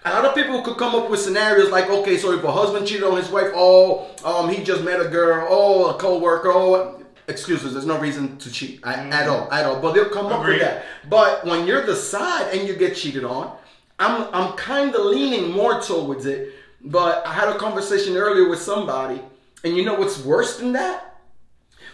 [0.05, 2.87] A lot of people could come up with scenarios like, okay, so if a husband
[2.87, 7.03] cheated on his wife, oh, um, he just met a girl, oh, a co-worker, oh,
[7.29, 7.73] excuses.
[7.75, 9.31] There's no reason to cheat I, at mm.
[9.31, 9.81] all, at all.
[9.81, 10.85] But they'll come up with that.
[11.09, 13.57] But when you're the side and you get cheated on,
[13.99, 16.55] I'm I'm kind of leaning more towards it.
[16.81, 19.21] But I had a conversation earlier with somebody,
[19.64, 21.17] and you know what's worse than that?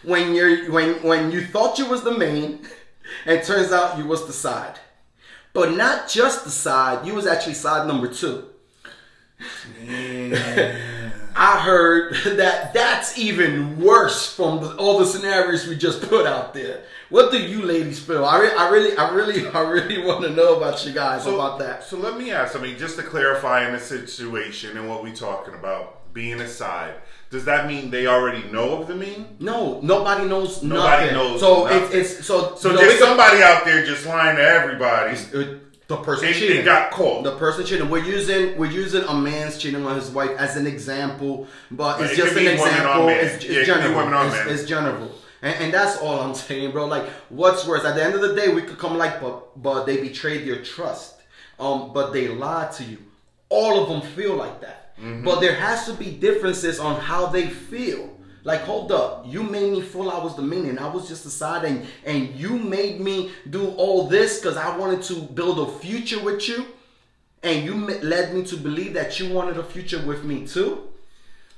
[0.03, 2.66] When you're when when you thought you was the main,
[3.27, 4.79] and it turns out you was the side.
[5.53, 8.49] But not just the side, you was actually side number two.
[11.37, 16.55] I heard that that's even worse from the, all the scenarios we just put out
[16.55, 16.83] there.
[17.11, 18.25] What do you ladies feel?
[18.25, 21.59] I, re- I really, I really, I really want to know about you guys about
[21.59, 21.85] that.
[21.85, 22.57] So let me ask.
[22.57, 26.94] I mean, just to clarify in the situation and what we're talking about, being aside,
[27.31, 29.27] does that mean they already know of the meme?
[29.40, 31.14] No, nobody knows Nobody nothing.
[31.14, 31.99] knows So nothing.
[32.01, 35.16] It's, it's so So you know, there's somebody out there just lying to everybody.
[35.87, 36.64] The person They, cheating.
[36.64, 37.25] got caught.
[37.25, 37.90] The person cheating.
[37.90, 42.05] We're using we're using a man's cheating on his wife as an example, but But
[42.11, 43.09] it's it just an be women on example.
[43.09, 44.27] It's, it's Yeah, it can be general.
[44.33, 45.11] it's, it's general,
[45.42, 46.87] and, and that's all I'm saying, bro.
[46.87, 47.85] Like, what's worse?
[47.85, 50.62] At the end of the day, we could come like, but but they betrayed your
[50.62, 51.16] trust,
[51.61, 52.99] um, but they lied to you.
[53.51, 55.25] All of them feel like that, Mm-hmm.
[55.25, 58.13] but there has to be differences on how they feel.
[58.44, 61.24] Like, hold up, you made me feel I was the main, and I was just
[61.24, 65.59] the side, and and you made me do all this because I wanted to build
[65.66, 66.66] a future with you,
[67.42, 70.88] and you led me to believe that you wanted a future with me too,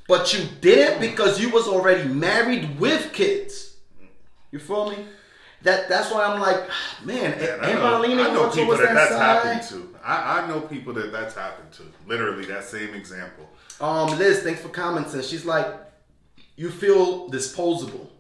[0.07, 3.77] but you didn't because you was already married with kids.
[4.53, 4.99] You feel me?
[5.63, 6.69] That that's why I'm like,
[7.05, 9.43] man, Man, I know, I know people that that, that's side?
[9.45, 9.97] happened to.
[10.05, 11.83] I, I know people that that's happened to.
[12.07, 13.49] Literally, that same example.
[13.81, 15.21] Um, Liz, thanks for commenting.
[15.23, 15.67] She's like,
[16.57, 18.11] you feel disposable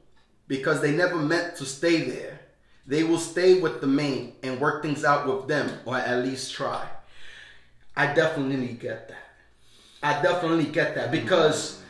[0.46, 2.40] because they never meant to stay there.
[2.86, 6.54] They will stay with the main and work things out with them, or at least
[6.54, 6.86] try.
[7.96, 9.22] I definitely get that.
[10.02, 11.82] I definitely get that because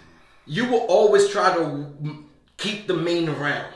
[0.46, 2.24] you will always try to
[2.56, 3.74] keep the main around.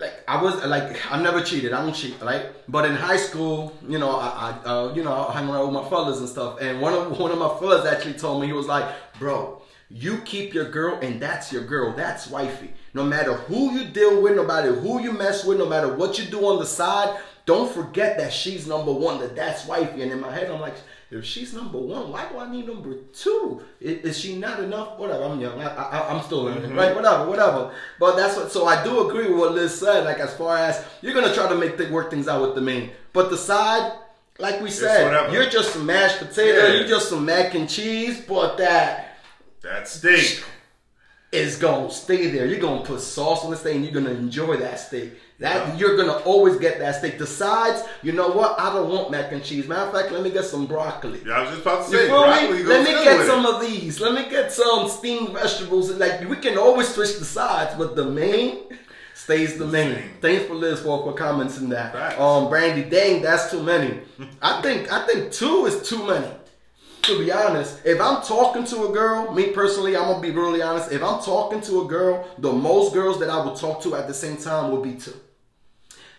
[0.00, 1.72] Like I was like I never cheated.
[1.72, 2.46] I don't cheat, right?
[2.68, 5.82] But in high school, you know, I, I uh, you know I hung around with
[5.82, 6.60] my fellas and stuff.
[6.60, 8.86] And one of one of my fellas actually told me he was like,
[9.18, 9.60] "Bro,
[9.90, 11.94] you keep your girl, and that's your girl.
[11.94, 12.72] That's wifey.
[12.94, 16.18] No matter who you deal with, no matter who you mess with, no matter what
[16.18, 19.20] you do on the side, don't forget that she's number one.
[19.20, 20.74] That that's wifey." And in my head, I'm like.
[21.10, 23.62] If she's number one, why do I need number two?
[23.80, 24.98] Is, is she not enough?
[24.98, 25.24] Whatever.
[25.24, 25.58] I'm young.
[25.58, 26.76] I, I'm still learning, mm-hmm.
[26.76, 26.94] right?
[26.94, 27.72] Whatever, whatever.
[27.98, 28.52] But that's what.
[28.52, 30.04] So I do agree with what Liz said.
[30.04, 32.60] Like as far as you're gonna try to make th- work things out with the
[32.60, 33.90] main, but the side,
[34.38, 36.66] like we said, you're just some mashed potato.
[36.66, 36.74] Yeah.
[36.74, 38.20] You're just some mac and cheese.
[38.20, 39.07] But that
[39.68, 40.42] That steak.
[41.30, 42.46] is gonna stay there.
[42.46, 45.12] You're gonna put sauce on the steak, and you're gonna enjoy that steak.
[45.40, 47.18] That you're gonna always get that steak.
[47.18, 48.58] The sides, you know what?
[48.58, 49.68] I don't want mac and cheese.
[49.68, 51.20] Matter of fact, let me get some broccoli.
[51.26, 53.54] Yeah, I was just about to You say, feel broccoli Let me get some it.
[53.54, 54.00] of these.
[54.00, 55.90] Let me get some steamed vegetables.
[55.90, 58.64] Like we can always switch the sides, but the main
[59.14, 60.02] stays the main.
[60.22, 62.18] Thanks for Liz for, for comments in that.
[62.18, 64.00] Um, Brandy, dang, that's too many.
[64.40, 66.26] I think I think two is too many.
[67.08, 70.60] To be honest, if I'm talking to a girl, me personally, I'm gonna be really
[70.60, 70.92] honest.
[70.92, 74.06] If I'm talking to a girl, the most girls that I will talk to at
[74.06, 75.14] the same time will be two.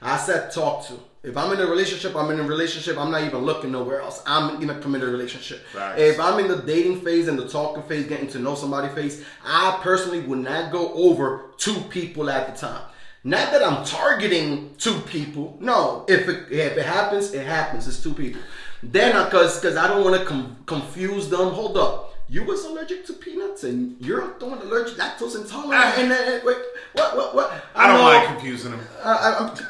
[0.02, 0.96] I said talk to.
[1.22, 2.98] If I'm in a relationship, I'm in a relationship.
[2.98, 4.24] I'm not even looking nowhere else.
[4.26, 5.62] I'm in a committed relationship.
[6.00, 9.24] If I'm in the dating phase and the talking phase, getting to know somebody phase,
[9.46, 12.82] I personally would not go over two people at the time.
[13.24, 15.56] Not that I'm targeting two people.
[15.60, 17.88] No, if it if it happens, it happens.
[17.88, 18.42] It's two people.
[18.84, 21.50] Then, uh, because because I don't want to com- confuse them.
[21.50, 25.74] Hold up, you was allergic to peanuts, and you're throwing allergic lactose intolerant.
[25.76, 25.94] Ah.
[25.98, 26.58] and then, wait,
[26.94, 27.54] what what what?
[27.76, 28.82] I don't know- like confusing them.
[29.04, 29.12] I,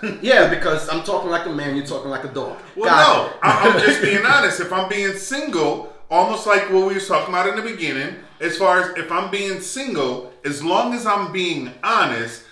[0.03, 2.57] I, yeah, because I'm talking like a man, you're talking like a dog.
[2.75, 3.33] Well, no.
[3.41, 4.59] I- I'm just being honest.
[4.59, 8.57] If I'm being single, almost like what we was talking about in the beginning, as
[8.57, 12.43] far as if I'm being single, as long as I'm being honest,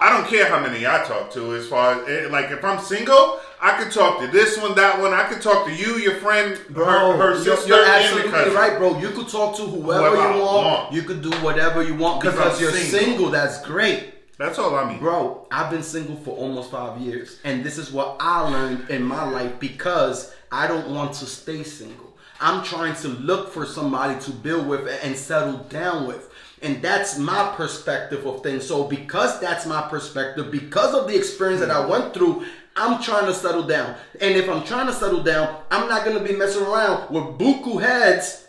[0.00, 1.54] I don't care how many I talk to.
[1.54, 5.00] As far as eh, like, if I'm single, I could talk to this one, that
[5.00, 5.12] one.
[5.12, 8.76] I could talk to you, your friend, Bro, her, her you're, sister, you're absolutely right,
[8.78, 8.98] bro.
[8.98, 10.66] You could talk to whoever, Whoever you want.
[10.66, 10.92] want.
[10.92, 13.00] You could do whatever you want because you're single.
[13.00, 13.30] single.
[13.30, 14.36] That's great.
[14.38, 14.98] That's all I mean.
[14.98, 19.02] Bro, I've been single for almost five years, and this is what I learned in
[19.04, 22.16] my life because I don't want to stay single.
[22.40, 26.28] I'm trying to look for somebody to build with and settle down with.
[26.62, 28.66] And that's my perspective of things.
[28.66, 31.90] So, because that's my perspective, because of the experience that I hmm.
[31.90, 32.44] went through,
[32.76, 33.96] I'm trying to settle down.
[34.20, 37.38] And if I'm trying to settle down, I'm not going to be messing around with
[37.38, 38.46] buku heads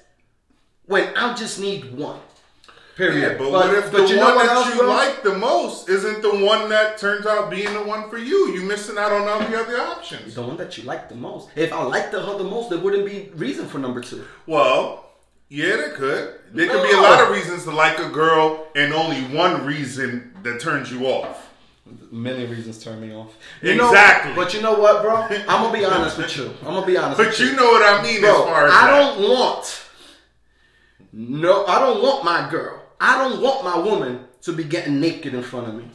[0.86, 2.20] when I just need one.
[2.96, 3.32] Period.
[3.32, 6.46] Yeah, but, what if the you know one that you like the most isn't the
[6.46, 8.54] one that turns out being the one for you?
[8.54, 10.36] You missing out on all the other options.
[10.36, 11.50] the one that you like the most.
[11.56, 14.24] If I like the her the most, there wouldn't be reason for number two.
[14.46, 15.10] Well,
[15.54, 16.40] yeah, there could.
[16.52, 20.34] There could be a lot of reasons to like a girl and only one reason
[20.42, 21.48] that turns you off.
[22.12, 23.36] Many reasons turn me off.
[23.62, 24.32] Exactly.
[24.32, 25.16] Know, but you know what, bro?
[25.16, 26.46] I'm gonna be honest with you.
[26.62, 27.18] I'm gonna be honest.
[27.18, 29.16] But with you know what I mean bro, as far as I that.
[29.16, 29.82] don't want.
[31.12, 32.82] No, I don't want my girl.
[33.00, 35.86] I don't want my woman to be getting naked in front of me.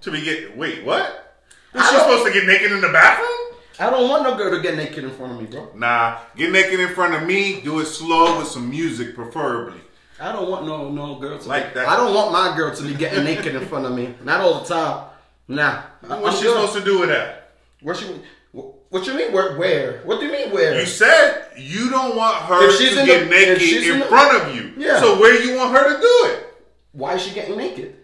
[0.00, 0.56] to be get.
[0.56, 1.36] Wait, what?
[1.74, 3.45] I Was she supposed to get naked in the bathroom?
[3.78, 5.70] I don't want no girl to get naked in front of me, bro.
[5.74, 7.60] Nah, get naked in front of me.
[7.60, 9.80] Do it slow with some music, preferably.
[10.18, 11.86] I don't want no no girl to Like that.
[11.86, 14.14] I don't want my girl to be getting naked in front of me.
[14.24, 15.04] Not all the time.
[15.48, 15.82] Nah.
[16.06, 16.54] What's she good.
[16.54, 17.52] supposed to do with that?
[17.82, 18.06] Where she?
[18.52, 19.32] What you mean?
[19.32, 19.56] Where?
[19.58, 20.00] Where?
[20.04, 20.50] What do you mean?
[20.52, 20.80] Where?
[20.80, 24.42] You said you don't want her she's to get the- naked in, in the- front
[24.42, 24.72] of you.
[24.78, 25.00] Yeah.
[25.00, 26.54] So where you want her to do it?
[26.92, 27.95] Why is she getting naked?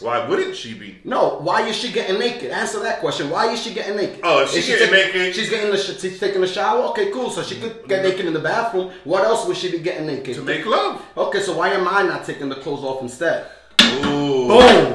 [0.00, 0.98] Why wouldn't she be?
[1.04, 1.38] No.
[1.40, 2.50] Why is she getting naked?
[2.50, 3.30] Answer that question.
[3.30, 4.20] Why is she getting naked?
[4.22, 6.82] Oh, if she getting taking- naked- she's getting the sh- she's taking a shower.
[6.90, 7.30] Okay, cool.
[7.30, 8.90] So she could get naked in the bathroom.
[9.04, 10.34] What else would she be getting naked?
[10.34, 11.00] To make love.
[11.16, 13.46] Okay, so why am I not taking the clothes off instead?
[13.82, 14.94] Ooh, Boom.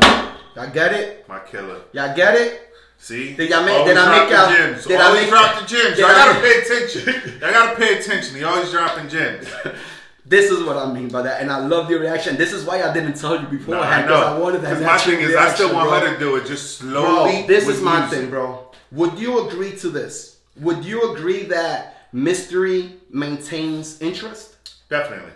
[0.55, 1.25] Y'all get it?
[1.29, 1.81] my killer.
[1.93, 2.65] Y'all get it?
[2.97, 4.85] See, Did I make- did I make out- the gems.
[4.85, 5.99] did I always make- drop the gems.
[6.01, 7.41] I I gotta make- pay attention.
[7.45, 8.35] I gotta pay attention.
[8.35, 9.47] He always dropping gems.
[10.29, 12.37] This is what I mean by that, and I love your reaction.
[12.37, 14.35] This is why I didn't tell you beforehand I because know.
[14.35, 14.79] I wanted that.
[14.81, 17.39] my thing is, I still want her to do it just slowly.
[17.39, 18.19] Bro, this is my music.
[18.19, 18.67] thing, bro.
[18.91, 20.37] Would you agree to this?
[20.57, 24.55] Would you agree that mystery maintains interest?
[24.87, 25.31] Definitely.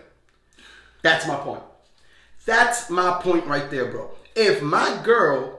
[1.02, 1.62] That's my point.
[2.46, 4.10] That's my point right there, bro.
[4.36, 5.58] If my girl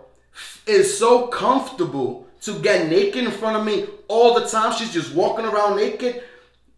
[0.65, 5.13] is so comfortable to get naked in front of me all the time, she's just
[5.13, 6.23] walking around naked.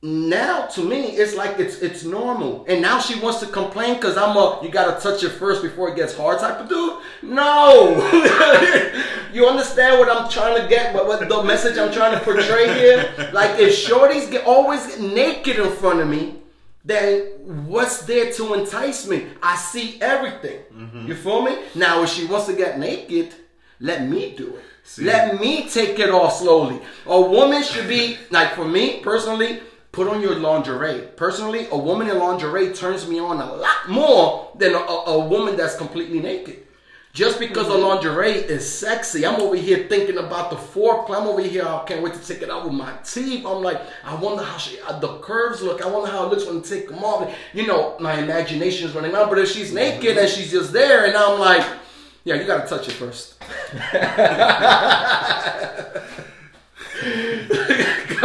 [0.07, 4.15] Now to me, it's like it's it's normal, and now she wants to complain because
[4.15, 6.99] I'm a you gotta touch it first before it gets hard type of dude.
[7.23, 7.89] No,
[9.33, 12.73] you understand what I'm trying to get, what, what the message I'm trying to portray
[12.79, 13.31] here?
[13.33, 16.35] Like if shorties get always get naked in front of me,
[16.85, 17.19] then
[17.67, 19.27] what's there to entice me?
[19.43, 20.61] I see everything.
[20.73, 21.07] Mm-hmm.
[21.07, 21.57] You feel me?
[21.75, 23.35] Now, if she wants to get naked,
[23.81, 24.63] let me do it.
[24.83, 25.03] See.
[25.03, 26.79] Let me take it off slowly.
[27.07, 29.59] A woman should be like for me personally.
[29.97, 31.07] Put on your lingerie.
[31.15, 35.57] Personally, a woman in lingerie turns me on a lot more than a, a, woman
[35.57, 36.67] that's completely naked.
[37.13, 37.81] Just because Mm-hmm.
[37.81, 41.19] the lingerie is sexy, I'm over here thinking about the foreplay.
[41.19, 41.63] I'm over here.
[41.63, 43.43] I can't wait to take it out with my teeth.
[43.43, 45.81] I'm like, I wonder how she, uh, the curves look.
[45.81, 47.35] I wonder how it looks when I take them off.
[47.55, 49.31] You know, my imagination is running out.
[49.31, 51.65] But if she's naked and she's just there, and I'm like,
[52.23, 53.41] yeah, you gotta touch it first.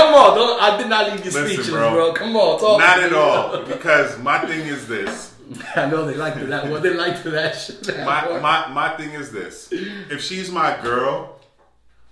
[0.02, 1.90] Come on, don't, I did not leave you Listen, speechless, bro.
[1.92, 2.12] bro.
[2.12, 2.78] Come on, talk.
[2.80, 3.64] Not at all.
[3.64, 5.34] Because my thing is this.
[5.76, 6.82] I know they liked that one.
[6.82, 7.82] They liked that shit.
[7.84, 8.42] that My, one.
[8.42, 9.68] my my thing is this.
[9.72, 11.38] If she's my girl,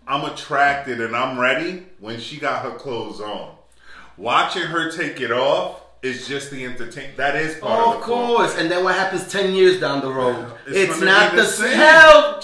[0.06, 3.54] I'm attracted and I'm ready when she got her clothes on.
[4.16, 7.16] Watching her take it off is just the entertainment.
[7.16, 8.26] That is part Oh, of of the fun.
[8.28, 8.56] course.
[8.58, 10.52] And then what happens 10 years down the road?
[10.66, 11.68] It's It's, not the the same.
[11.70, 11.76] same.
[11.78, 12.42] Hell,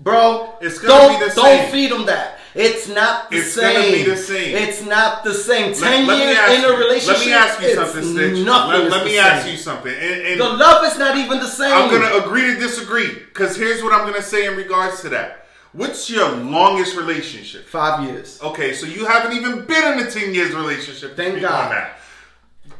[0.00, 0.54] bro.
[0.60, 1.44] It's gonna don't, be the same.
[1.62, 2.38] Don't feed them that.
[2.54, 3.74] It's not the It's same.
[3.74, 4.56] gonna be the same.
[4.56, 5.72] It's not the same.
[5.72, 7.18] Let- 10 let years in a relationship.
[7.18, 8.44] Let me ask you it's something, Stitch.
[8.44, 9.52] Nothing Let, let the me ask same.
[9.52, 9.92] you something.
[9.92, 11.72] And, and The love is not even the same.
[11.74, 15.46] I'm gonna agree to disagree because here's what I'm gonna say in regards to that.
[15.72, 17.66] What's your longest relationship?
[17.66, 18.38] Five years.
[18.40, 21.16] Okay, so you haven't even been in a 10 years relationship.
[21.16, 21.72] Thank God.
[21.72, 21.98] That.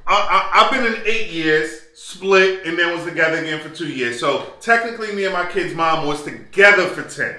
[0.06, 3.88] I, I, I've been in eight years, split, and then was together again for two
[3.88, 4.20] years.
[4.20, 7.34] So technically, me and my kid's mom was together for 10.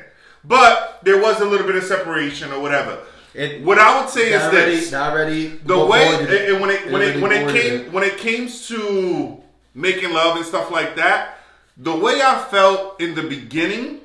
[0.48, 2.98] But there was a little bit of separation or whatever.
[3.34, 6.52] It- what I would say is That already, this: already the way it.
[6.52, 9.38] and when it when it when it came when it came to
[9.74, 11.40] making love and stuff like that,
[11.78, 14.00] the way I felt in the beginning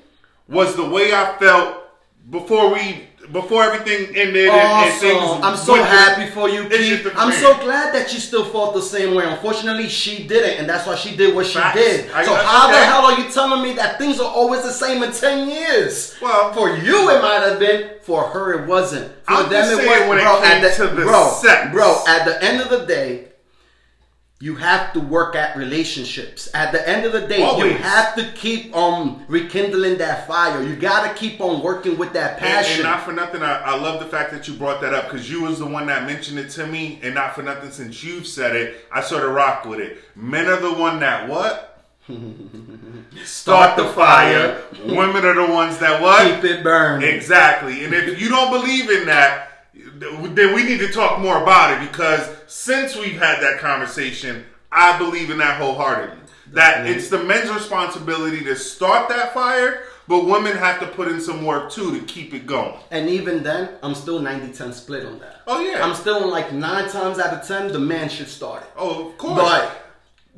[0.49, 1.77] was the way I felt
[2.29, 5.15] before we before everything ended and, and things.
[5.17, 5.45] Awesome.
[5.45, 7.07] I'm so happy for you, Keith.
[7.17, 9.25] I'm so glad that you still felt the same way.
[9.25, 11.77] Unfortunately, she didn't, and that's why she did what she Facts.
[11.79, 12.11] did.
[12.11, 15.03] I- so how the hell are you telling me that things are always the same
[15.03, 16.17] in ten years?
[16.21, 17.91] Well- for you it might have been.
[18.03, 19.13] For her, it wasn't.
[19.25, 20.09] For I'm them, it saying was.
[20.09, 21.71] when it bro, came at to the bro, sex.
[21.71, 22.03] bro.
[22.09, 23.27] At the end of the day.
[24.43, 26.49] You have to work at relationships.
[26.55, 30.63] At the end of the day, you have to keep on rekindling that fire.
[30.63, 32.77] You gotta keep on working with that And, passion.
[32.77, 35.31] and not for nothing, I, I love the fact that you brought that up because
[35.31, 38.27] you was the one that mentioned it to me, and not for nothing, since you've
[38.27, 39.99] said it, I sort of rock with it.
[40.17, 41.85] Men are the one that what?
[43.25, 44.63] Start the fire.
[44.87, 46.37] Women are the ones that what?
[46.41, 47.07] keep it burning.
[47.07, 47.85] Exactly.
[47.85, 49.50] And if you don't believe in that,
[50.01, 54.97] then we need to talk more about it because since we've had that conversation, I
[54.99, 56.17] believe in that wholeheartedly.
[56.53, 56.97] That Definitely.
[56.97, 61.45] it's the men's responsibility to start that fire, but women have to put in some
[61.45, 62.81] work too to keep it going.
[62.91, 65.43] And even then, I'm still 90-10 split on that.
[65.47, 65.85] Oh, yeah.
[65.85, 68.71] I'm still like nine times out of ten, the man should start it.
[68.77, 69.41] Oh, of course.
[69.41, 69.90] But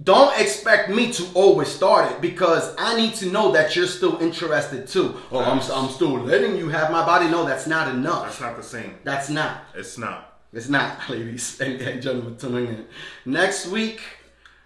[0.03, 4.19] don't expect me to always start it because I need to know that you're still
[4.19, 5.17] interested too.
[5.31, 7.29] Oh, I'm, I'm still letting you have my body.
[7.29, 8.25] No, that's not enough.
[8.25, 8.97] That's not the same.
[9.05, 9.65] That's not.
[9.75, 10.41] It's not.
[10.53, 12.87] It's not, ladies and, and gentlemen tuning in.
[13.25, 14.01] Next week,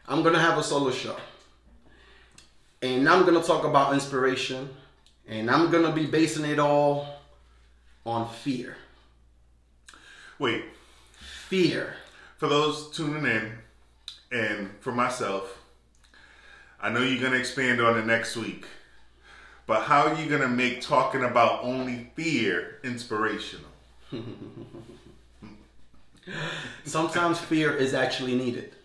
[0.07, 1.17] I'm gonna have a solo show.
[2.83, 4.69] And I'm gonna talk about inspiration.
[5.29, 7.09] And I'm gonna be basing it all
[8.05, 8.77] on fear.
[10.39, 10.65] Wait,
[11.49, 11.95] Fear.
[12.37, 13.53] for those tuning in,
[14.31, 15.63] and for myself,
[16.81, 18.67] I know you're gonna expand on it next week.
[19.67, 23.71] But how are you gonna make talking about only fear inspirational?
[26.85, 28.76] Sometimes fear is actually needed.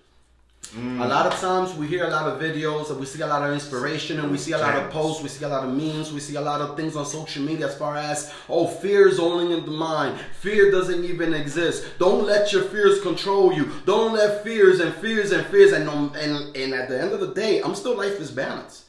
[0.74, 3.46] A lot of times we hear a lot of videos and we see a lot
[3.46, 6.14] of inspiration and we see a lot of posts, we see a lot of memes,
[6.14, 9.20] we see a lot of things on social media as far as, oh, fear is
[9.20, 10.18] only in the mind.
[10.40, 11.84] Fear doesn't even exist.
[12.00, 13.70] Don't let your fears control you.
[13.86, 17.20] Don't let fears and fears and fears and um, and, and at the end of
[17.20, 18.86] the day, I'm still life is balance.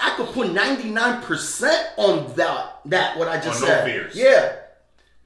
[0.00, 3.84] I could put 99% on that, that what I just On no said.
[3.84, 4.16] fears.
[4.16, 4.56] Yeah.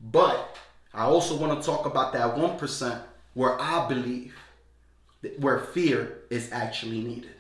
[0.01, 0.57] But
[0.93, 3.03] I also want to talk about that 1%
[3.35, 4.35] where I believe
[5.39, 7.31] where fear is actually needed.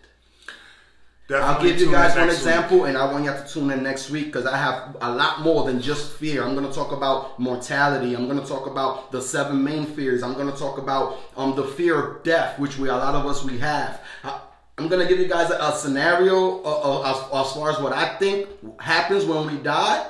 [1.28, 2.46] I'll give you guys one next week.
[2.46, 5.40] example, and I want you to tune in next week because I have a lot
[5.40, 6.44] more than just fear.
[6.44, 8.14] I'm going to talk about mortality.
[8.14, 10.22] I'm going to talk about the seven main fears.
[10.22, 13.26] I'm going to talk about um, the fear of death, which we a lot of
[13.26, 14.00] us we have.
[14.22, 14.40] I,
[14.78, 17.80] I'm going to give you guys a, a scenario uh, uh, as, as far as
[17.80, 18.48] what I think
[18.80, 20.08] happens when we die.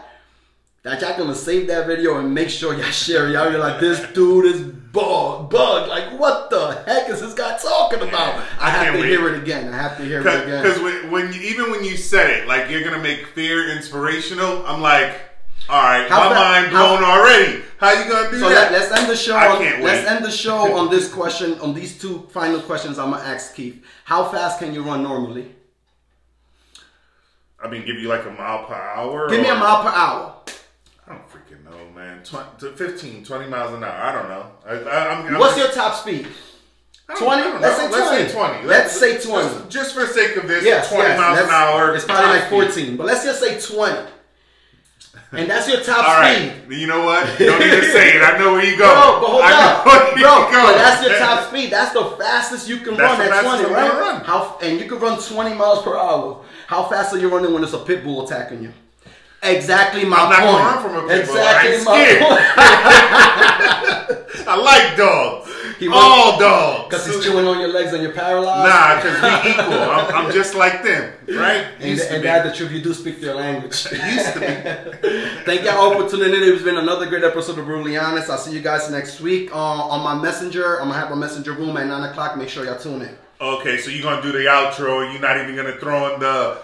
[0.82, 3.32] That y'all gonna save that video and make sure y'all share it.
[3.32, 4.60] Y'all be like, this dude is
[4.96, 5.88] bug, bug.
[5.88, 8.42] Like, what the heck is this guy talking about?
[8.58, 9.08] I, I have to wait.
[9.10, 9.72] hear it again.
[9.72, 10.62] I have to hear it again.
[10.62, 14.66] Because when, when you, even when you said it, like you're gonna make fear inspirational,
[14.66, 15.20] I'm like,
[15.68, 17.62] all right, How my mind how- blown already.
[17.78, 18.72] How you gonna do So that?
[18.72, 19.36] let, us end the show.
[19.36, 21.58] I On, let's end the show on this question.
[21.60, 23.84] On these two final questions, I'm gonna ask Keith.
[24.04, 25.52] How fast can you run normally?
[27.62, 29.28] I mean, give you like a mile per hour.
[29.28, 30.34] Give me a mile per hour.
[31.06, 32.22] I don't freaking know, man.
[32.22, 33.90] 20, 15, 20 miles an hour.
[33.92, 34.46] I don't know.
[34.66, 36.26] I, I, I'm, I'm What's just- your top speed?
[37.18, 37.60] 20?
[37.60, 37.92] Let's say 20.
[37.92, 38.66] Let's say 20.
[38.66, 39.48] Let's say 20.
[39.48, 41.18] Just, just for sake of this, Yes, 20 yes.
[41.20, 41.94] miles an hour.
[41.94, 42.86] It's probably like top speed.
[42.90, 44.10] 14, but let's just say 20.
[45.32, 46.52] And that's your top All speed.
[46.80, 47.26] You know what?
[47.38, 48.22] Don't even say it.
[48.22, 48.86] I know where you go.
[48.92, 50.16] Bro, but hold I up, bro.
[50.16, 50.50] you go.
[50.50, 51.70] But that's your top speed.
[51.70, 53.92] That's the fastest you can That's run at twenty, right?
[53.92, 54.20] run.
[54.24, 56.44] How and you can run twenty miles per hour.
[56.66, 58.72] How fast are you running when it's a pit bull attacking you?
[59.42, 60.58] Exactly my I'm not point.
[60.58, 61.36] gonna run from a pit bull.
[61.36, 62.22] exactly I ain't my scared.
[62.22, 62.40] point.
[64.48, 65.52] I like dogs.
[65.78, 66.88] He All dogs.
[66.88, 68.66] Because he's chewing on your legs and you're paralyzed.
[68.66, 69.74] Nah, because we equal.
[69.90, 71.66] I'm, I'm just like them, right?
[71.80, 72.28] And, Used to and be.
[72.28, 73.86] that the truth, you do speak their language.
[73.92, 74.46] It used to be.
[75.44, 76.42] Thank y'all all for tuning in.
[76.42, 78.30] It's been another great episode of Brutally Honest.
[78.30, 80.80] I'll see you guys next week uh, on my messenger.
[80.80, 82.38] I'm gonna have my messenger room at nine o'clock.
[82.38, 83.14] Make sure y'all tune in.
[83.38, 86.56] Okay, so you're gonna do the outro, and you're not even gonna throw in the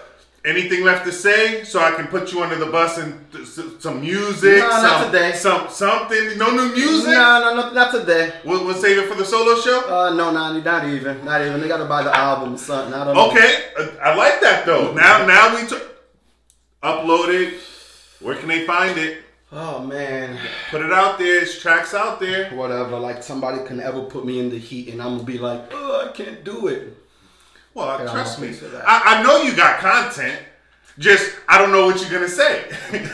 [0.45, 3.61] anything left to say, so I can put you under the bus and th- s-
[3.79, 4.59] some music.
[4.59, 5.33] Nah, not today.
[5.33, 6.37] Some something.
[6.37, 7.11] No new music.
[7.11, 8.33] No, no, no, not today.
[8.45, 9.79] We'll, we'll save it for the solo show.
[9.87, 11.61] Uh, no, no, not even, not even.
[11.61, 12.93] They gotta buy the album, son.
[12.93, 13.17] I don't.
[13.29, 14.93] Okay, uh, I like that though.
[14.93, 15.77] Now, now we t-
[16.81, 17.59] upload it.
[18.19, 19.19] Where can they find it?
[19.55, 20.39] Oh man,
[20.71, 21.41] Put it out there.
[21.43, 22.49] It's tracks out there.
[22.55, 22.97] whatever.
[22.97, 26.07] Like somebody can ever put me in the heat, and I'm gonna be like, oh,
[26.09, 26.97] I can't do it.
[27.73, 28.47] Well, trust me.
[28.49, 28.83] okay for that.
[28.87, 30.39] I, I know you got content.
[30.99, 32.65] Just I don't know what you're gonna say.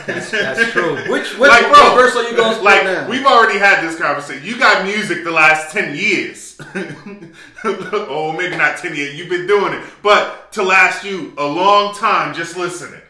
[0.06, 0.96] That's true.
[1.10, 3.08] Which which like, bro, verse are you gonna like now?
[3.08, 4.44] we've already had this conversation.
[4.46, 6.58] You got music the last ten years,
[7.64, 9.18] oh maybe not ten years.
[9.18, 13.00] You've been doing it, but to last you a long time just listening.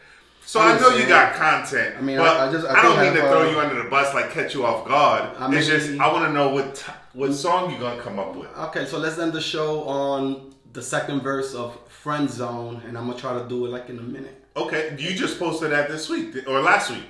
[0.45, 1.95] So I'm I know you got content.
[1.97, 4.13] I mean, I- I just- I don't mean to throw uh, you under the bus
[4.13, 5.29] like catch you off guard.
[5.37, 8.35] I it's just I want to know what t- what song you're gonna come up
[8.35, 8.49] with.
[8.57, 13.07] Okay, so let's end the show on the second verse of Friend Zone, and I'm
[13.07, 14.43] gonna try to do it like in a minute.
[14.55, 17.03] Okay, you just posted that this week or last week.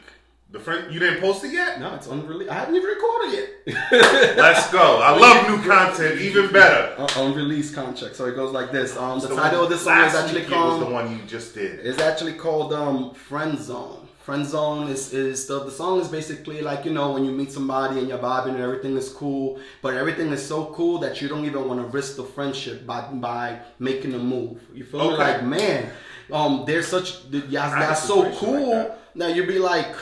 [0.51, 1.79] The friend you didn't post it yet.
[1.79, 2.51] No, it's unreleased.
[2.51, 3.77] I haven't even recorded it.
[4.37, 4.99] Let's go.
[5.01, 6.93] I love new content, even better.
[7.01, 8.17] Un- unreleased contract.
[8.17, 8.97] So it goes like this.
[8.97, 10.81] Um, the, The title of this song is actually week it was called.
[10.81, 11.79] the one you just did.
[11.85, 14.00] It's actually called um, Friend Zone.
[14.23, 17.51] Friend Zone is, is the, the song is basically like, you know, when you meet
[17.51, 21.27] somebody and you're vibing and everything is cool, but everything is so cool that you
[21.27, 24.61] don't even want to risk the friendship by by making a move.
[24.73, 25.17] You feel me?
[25.17, 25.89] Like, man,
[26.31, 28.99] um, they're such, y'all, y'all so cool like that.
[29.15, 29.95] that you'd be like,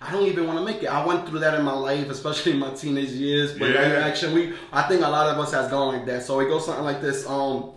[0.00, 0.86] I don't even want to make it.
[0.86, 3.52] I went through that in my life, especially in my teenage years.
[3.58, 3.86] But Yeah.
[3.92, 4.06] yeah.
[4.06, 6.22] actually, we I think a lot of us has gone like that.
[6.22, 7.26] So it goes something like this.
[7.28, 7.72] Um,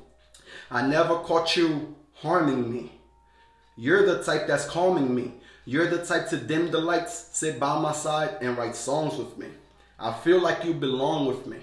[0.69, 2.93] I never caught you harming me.
[3.75, 5.33] You're the type that's calming me.
[5.65, 9.37] You're the type to dim the lights, sit by my side, and write songs with
[9.37, 9.47] me.
[9.99, 11.57] I feel like you belong with me.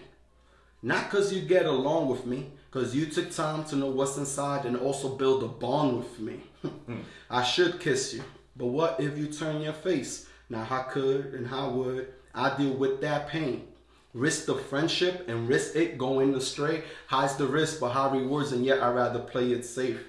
[0.82, 4.66] Not because you get along with me, Cause you took time to know what's inside
[4.66, 6.40] and also build a bond with me.
[6.62, 7.00] Hmm.
[7.30, 8.22] I should kiss you,
[8.56, 10.28] but what if you turn your face?
[10.50, 13.68] Now how could and how would I deal with that pain?
[14.12, 16.84] Risk the friendship and risk it going astray.
[17.06, 20.04] Highs the risk, but high rewards, and yet I'd rather play it safe.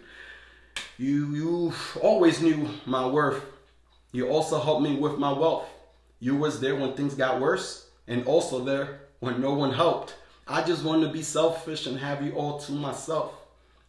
[0.97, 3.41] You you always knew my worth.
[4.11, 5.65] You also helped me with my wealth.
[6.19, 10.15] You was there when things got worse, and also there when no one helped.
[10.47, 13.33] I just want to be selfish and have you all to myself.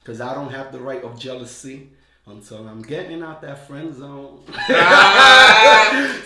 [0.04, 1.90] Cause I don't have the right of jealousy
[2.26, 4.42] until I'm getting out that friend zone.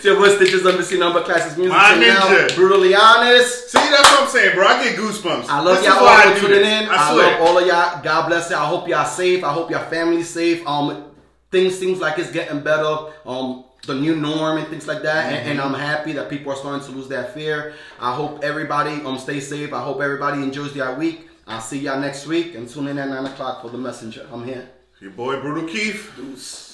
[0.01, 2.47] so what stitches embassy number classes music My now.
[2.55, 3.69] Brutally honest.
[3.69, 4.67] See, that's what I'm saying, bro.
[4.67, 5.47] I get goosebumps.
[5.49, 6.89] I love This y'all all for tuning in.
[6.89, 8.01] I I, love all of y'all.
[8.01, 8.55] God bless you.
[8.55, 9.43] I hope y'all safe.
[9.43, 10.65] I hope your family's safe.
[10.65, 11.11] Um,
[11.51, 13.11] things seems like it's getting better.
[13.25, 15.31] Um, the new norm and things like that.
[15.31, 17.73] And, and I'm happy that people are starting to lose that fear.
[17.99, 19.73] I hope everybody um stay safe.
[19.73, 21.29] I hope everybody enjoys their week.
[21.47, 24.27] I'll see y'all next week and tune in at nine o'clock for the messenger.
[24.31, 24.67] I'm here.
[24.99, 26.11] Your boy Brutal Keith.
[26.15, 26.73] Deuce.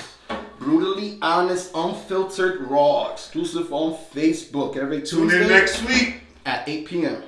[0.60, 5.18] Brutally honest, unfiltered, raw, exclusive on Facebook every Tuesday.
[5.18, 6.22] Tune in next week.
[6.46, 7.24] at 8 p.m.